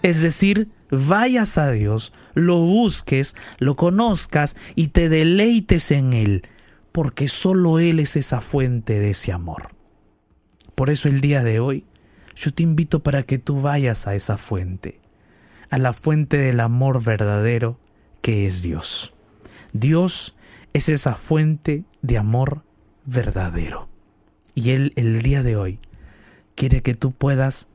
Es 0.01 0.21
decir, 0.21 0.69
vayas 0.89 1.57
a 1.57 1.71
Dios, 1.71 2.11
lo 2.33 2.57
busques, 2.57 3.35
lo 3.59 3.75
conozcas 3.75 4.55
y 4.75 4.89
te 4.89 5.09
deleites 5.09 5.91
en 5.91 6.13
Él, 6.13 6.43
porque 6.91 7.27
solo 7.27 7.79
Él 7.79 7.99
es 7.99 8.15
esa 8.15 8.41
fuente 8.41 8.99
de 8.99 9.11
ese 9.11 9.31
amor. 9.31 9.69
Por 10.75 10.89
eso 10.89 11.07
el 11.07 11.21
día 11.21 11.43
de 11.43 11.59
hoy 11.59 11.85
yo 12.35 12.53
te 12.53 12.63
invito 12.63 13.01
para 13.01 13.23
que 13.23 13.37
tú 13.37 13.61
vayas 13.61 14.07
a 14.07 14.15
esa 14.15 14.37
fuente, 14.37 14.99
a 15.69 15.77
la 15.77 15.93
fuente 15.93 16.37
del 16.37 16.59
amor 16.59 17.03
verdadero 17.03 17.79
que 18.21 18.45
es 18.45 18.61
Dios. 18.61 19.13
Dios 19.73 20.35
es 20.73 20.89
esa 20.89 21.15
fuente 21.15 21.83
de 22.01 22.17
amor 22.17 22.63
verdadero. 23.05 23.89
Y 24.55 24.71
Él 24.71 24.93
el 24.95 25.21
día 25.21 25.43
de 25.43 25.55
hoy 25.55 25.79
quiere 26.55 26.81
que 26.81 26.93
tú 26.93 27.11
puedas 27.11 27.67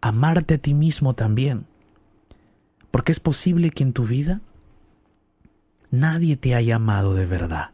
amarte 0.00 0.54
a 0.54 0.58
ti 0.58 0.74
mismo 0.74 1.14
también 1.14 1.66
porque 2.96 3.12
es 3.12 3.20
posible 3.20 3.72
que 3.72 3.82
en 3.82 3.92
tu 3.92 4.06
vida 4.06 4.40
nadie 5.90 6.38
te 6.38 6.54
haya 6.54 6.76
amado 6.76 7.12
de 7.12 7.26
verdad. 7.26 7.72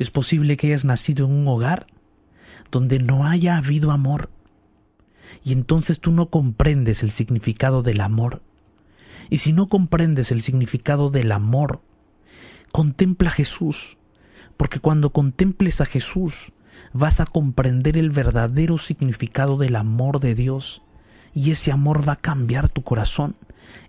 Es 0.00 0.10
posible 0.10 0.56
que 0.56 0.66
hayas 0.66 0.84
nacido 0.84 1.26
en 1.26 1.34
un 1.34 1.46
hogar 1.46 1.86
donde 2.72 2.98
no 2.98 3.28
haya 3.28 3.56
habido 3.56 3.92
amor. 3.92 4.28
Y 5.44 5.52
entonces 5.52 6.00
tú 6.00 6.10
no 6.10 6.30
comprendes 6.30 7.04
el 7.04 7.12
significado 7.12 7.82
del 7.82 8.00
amor. 8.00 8.42
Y 9.30 9.38
si 9.38 9.52
no 9.52 9.68
comprendes 9.68 10.32
el 10.32 10.42
significado 10.42 11.10
del 11.10 11.30
amor, 11.30 11.80
contempla 12.72 13.28
a 13.28 13.32
Jesús. 13.34 13.98
Porque 14.56 14.80
cuando 14.80 15.10
contemples 15.10 15.80
a 15.80 15.86
Jesús, 15.86 16.52
vas 16.92 17.20
a 17.20 17.24
comprender 17.24 17.96
el 17.96 18.10
verdadero 18.10 18.78
significado 18.78 19.58
del 19.58 19.76
amor 19.76 20.18
de 20.18 20.34
Dios. 20.34 20.82
Y 21.34 21.52
ese 21.52 21.70
amor 21.70 22.08
va 22.08 22.14
a 22.14 22.20
cambiar 22.20 22.68
tu 22.68 22.82
corazón 22.82 23.36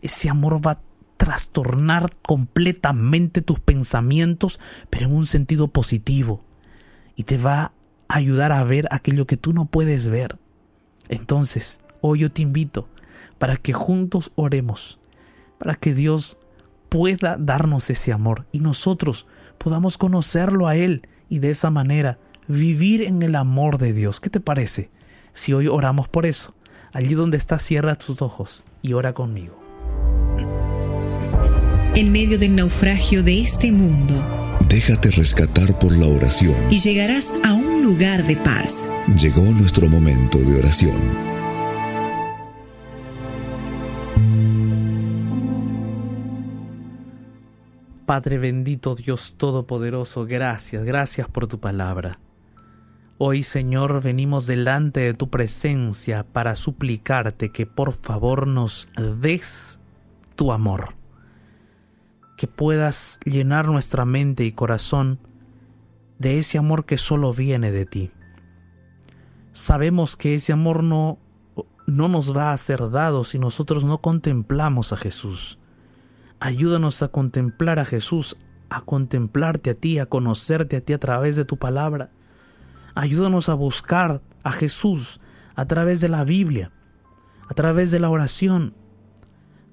ese 0.02 0.30
amor 0.30 0.66
va 0.66 0.72
a 0.72 0.82
trastornar 1.20 2.12
completamente 2.22 3.42
tus 3.42 3.60
pensamientos, 3.60 4.60
pero 4.90 5.08
en 5.08 5.14
un 5.14 5.26
sentido 5.26 5.68
positivo. 5.68 6.42
Y 7.18 7.24
te 7.24 7.38
va 7.38 7.74
a 8.08 8.16
ayudar 8.16 8.54
a 8.54 8.64
ver 8.64 8.88
aquello 8.90 9.28
que 9.28 9.36
tú 9.36 9.52
no 9.52 9.66
puedes 9.66 10.08
ver. 10.08 10.40
Entonces, 11.10 11.82
hoy 12.00 12.20
yo 12.20 12.32
te 12.32 12.42
invito 12.42 12.88
para 13.38 13.58
que 13.58 13.74
juntos 13.74 14.32
oremos, 14.36 14.98
para 15.58 15.76
que 15.76 15.94
Dios 15.94 16.38
pueda 16.88 17.36
darnos 17.38 17.90
ese 17.90 18.14
amor 18.14 18.46
y 18.54 18.60
nosotros 18.60 19.28
podamos 19.58 19.98
conocerlo 19.98 20.68
a 20.68 20.78
Él 20.78 21.08
y 21.28 21.40
de 21.40 21.50
esa 21.50 21.70
manera 21.70 22.18
vivir 22.48 23.02
en 23.02 23.22
el 23.24 23.36
amor 23.36 23.78
de 23.78 23.92
Dios. 23.92 24.22
¿Qué 24.22 24.30
te 24.30 24.40
parece 24.40 24.90
si 25.34 25.52
hoy 25.52 25.68
oramos 25.68 26.08
por 26.08 26.26
eso? 26.26 26.56
Allí 26.94 27.14
donde 27.14 27.36
estás, 27.36 27.62
cierra 27.62 27.96
tus 27.96 28.22
ojos 28.22 28.64
y 28.82 28.94
ora 28.94 29.14
conmigo 29.14 29.59
en 31.96 32.12
medio 32.12 32.38
del 32.38 32.56
naufragio 32.56 33.24
de 33.24 33.42
este 33.42 33.72
mundo. 33.72 34.14
Déjate 34.68 35.10
rescatar 35.10 35.78
por 35.80 35.98
la 35.98 36.08
oración. 36.08 36.56
Y 36.70 36.78
llegarás 36.78 37.34
a 37.44 37.54
un 37.54 37.82
lugar 37.82 38.26
de 38.26 38.38
paz. 38.38 38.90
Llegó 39.20 39.42
nuestro 39.42 39.90
momento 39.90 40.38
de 40.38 40.60
oración. 40.60 41.30
Padre 48.06 48.38
bendito 48.38 48.96
Dios 48.96 49.36
Todopoderoso, 49.38 50.26
gracias, 50.26 50.84
gracias 50.84 51.28
por 51.28 51.48
tu 51.48 51.60
palabra. 51.60 52.20
Hoy, 53.18 53.44
Señor, 53.44 54.02
venimos 54.02 54.48
delante 54.48 55.02
de 55.02 55.14
tu 55.14 55.30
presencia 55.30 56.24
para 56.24 56.56
suplicarte 56.56 57.52
que 57.52 57.66
por 57.66 57.94
favor 57.94 58.48
nos 58.48 58.88
des 59.20 59.80
tu 60.36 60.52
amor 60.52 60.99
que 62.40 62.48
puedas 62.48 63.20
llenar 63.26 63.68
nuestra 63.68 64.06
mente 64.06 64.46
y 64.46 64.54
corazón 64.54 65.20
de 66.20 66.40
ese 66.40 66.58
amor 66.58 66.86
que 66.86 66.98
solo 66.98 67.34
viene 67.34 67.70
de 67.70 67.86
ti. 67.86 68.12
Sabemos 69.52 70.16
que 70.16 70.36
ese 70.36 70.54
amor 70.54 70.82
no, 70.82 71.20
no 71.86 72.08
nos 72.08 72.34
va 72.34 72.54
a 72.54 72.58
ser 72.58 72.92
dado 72.92 73.26
si 73.26 73.40
nosotros 73.40 73.84
no 73.84 73.98
contemplamos 73.98 74.94
a 74.94 74.96
Jesús. 74.96 75.60
Ayúdanos 76.40 77.02
a 77.02 77.10
contemplar 77.10 77.78
a 77.78 77.84
Jesús, 77.84 78.38
a 78.70 78.84
contemplarte 78.84 79.72
a 79.72 79.76
ti, 79.76 80.00
a 80.00 80.06
conocerte 80.06 80.78
a 80.78 80.82
ti 80.82 80.94
a 80.94 81.00
través 81.00 81.36
de 81.36 81.44
tu 81.44 81.58
palabra. 81.58 82.10
Ayúdanos 82.96 83.50
a 83.50 83.54
buscar 83.54 84.22
a 84.44 84.54
Jesús 84.54 85.20
a 85.56 85.66
través 85.66 86.00
de 86.00 86.08
la 86.08 86.24
Biblia, 86.24 86.72
a 87.50 87.54
través 87.54 87.92
de 87.92 88.00
la 88.00 88.10
oración, 88.10 88.76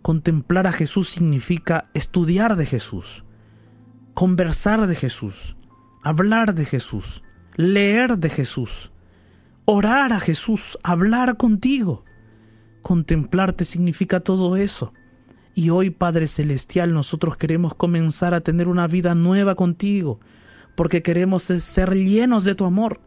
Contemplar 0.06 0.68
a 0.68 0.72
Jesús 0.72 1.08
significa 1.08 1.90
estudiar 1.92 2.54
de 2.54 2.64
Jesús, 2.64 3.24
conversar 4.14 4.86
de 4.86 4.94
Jesús, 4.94 5.56
hablar 6.00 6.54
de 6.54 6.64
Jesús, 6.64 7.24
leer 7.56 8.16
de 8.16 8.30
Jesús, 8.30 8.92
orar 9.64 10.12
a 10.12 10.20
Jesús, 10.20 10.78
hablar 10.84 11.36
contigo. 11.36 12.04
Contemplarte 12.82 13.64
significa 13.64 14.20
todo 14.20 14.56
eso. 14.56 14.92
Y 15.56 15.70
hoy, 15.70 15.90
Padre 15.90 16.28
Celestial, 16.28 16.94
nosotros 16.94 17.36
queremos 17.36 17.74
comenzar 17.74 18.32
a 18.32 18.42
tener 18.42 18.68
una 18.68 18.86
vida 18.86 19.16
nueva 19.16 19.56
contigo, 19.56 20.20
porque 20.76 21.02
queremos 21.02 21.42
ser 21.42 21.96
llenos 21.96 22.44
de 22.44 22.54
tu 22.54 22.64
amor, 22.64 23.00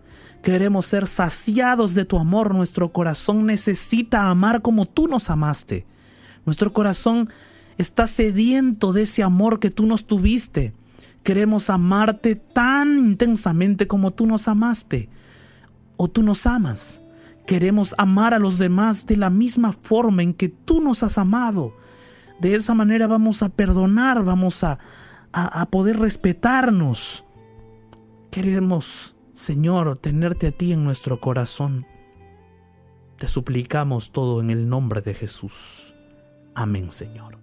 queremos 0.43 0.85
ser 0.87 1.07
saciados 1.07 1.95
de 1.95 2.03
tu 2.03 2.19
amor. 2.19 2.53
Nuestro 2.53 2.91
corazón 2.91 3.45
necesita 3.45 4.29
amar 4.29 4.61
como 4.61 4.85
tú 4.85 5.07
nos 5.07 5.29
amaste. 5.29 5.87
Nuestro 6.45 6.73
corazón 6.73 7.29
está 7.77 8.07
sediento 8.07 8.93
de 8.93 9.03
ese 9.03 9.23
amor 9.23 9.59
que 9.59 9.71
tú 9.71 9.85
nos 9.85 10.05
tuviste. 10.05 10.73
Queremos 11.23 11.69
amarte 11.69 12.35
tan 12.35 12.97
intensamente 12.97 13.87
como 13.87 14.11
tú 14.11 14.25
nos 14.25 14.47
amaste 14.47 15.09
o 15.97 16.07
tú 16.07 16.23
nos 16.23 16.45
amas. 16.45 17.01
Queremos 17.45 17.95
amar 17.97 18.33
a 18.33 18.39
los 18.39 18.57
demás 18.57 19.07
de 19.07 19.17
la 19.17 19.29
misma 19.29 19.71
forma 19.71 20.23
en 20.23 20.33
que 20.33 20.49
tú 20.49 20.81
nos 20.81 21.03
has 21.03 21.17
amado. 21.17 21.73
De 22.39 22.55
esa 22.55 22.73
manera 22.73 23.07
vamos 23.07 23.43
a 23.43 23.49
perdonar, 23.49 24.23
vamos 24.23 24.63
a, 24.63 24.79
a, 25.33 25.65
poder 25.65 25.99
respetarnos. 25.99 27.25
Queremos, 28.31 29.15
Señor, 29.33 29.97
tenerte 29.97 30.47
a 30.47 30.51
ti 30.51 30.71
en 30.71 30.83
nuestro 30.83 31.19
corazón. 31.19 31.85
Te 33.17 33.27
suplicamos 33.27 34.11
todo 34.11 34.39
en 34.39 34.51
el 34.51 34.69
nombre 34.69 35.01
de 35.01 35.13
Jesús. 35.13 35.88
Amén, 36.63 36.91
Señor. 36.91 37.37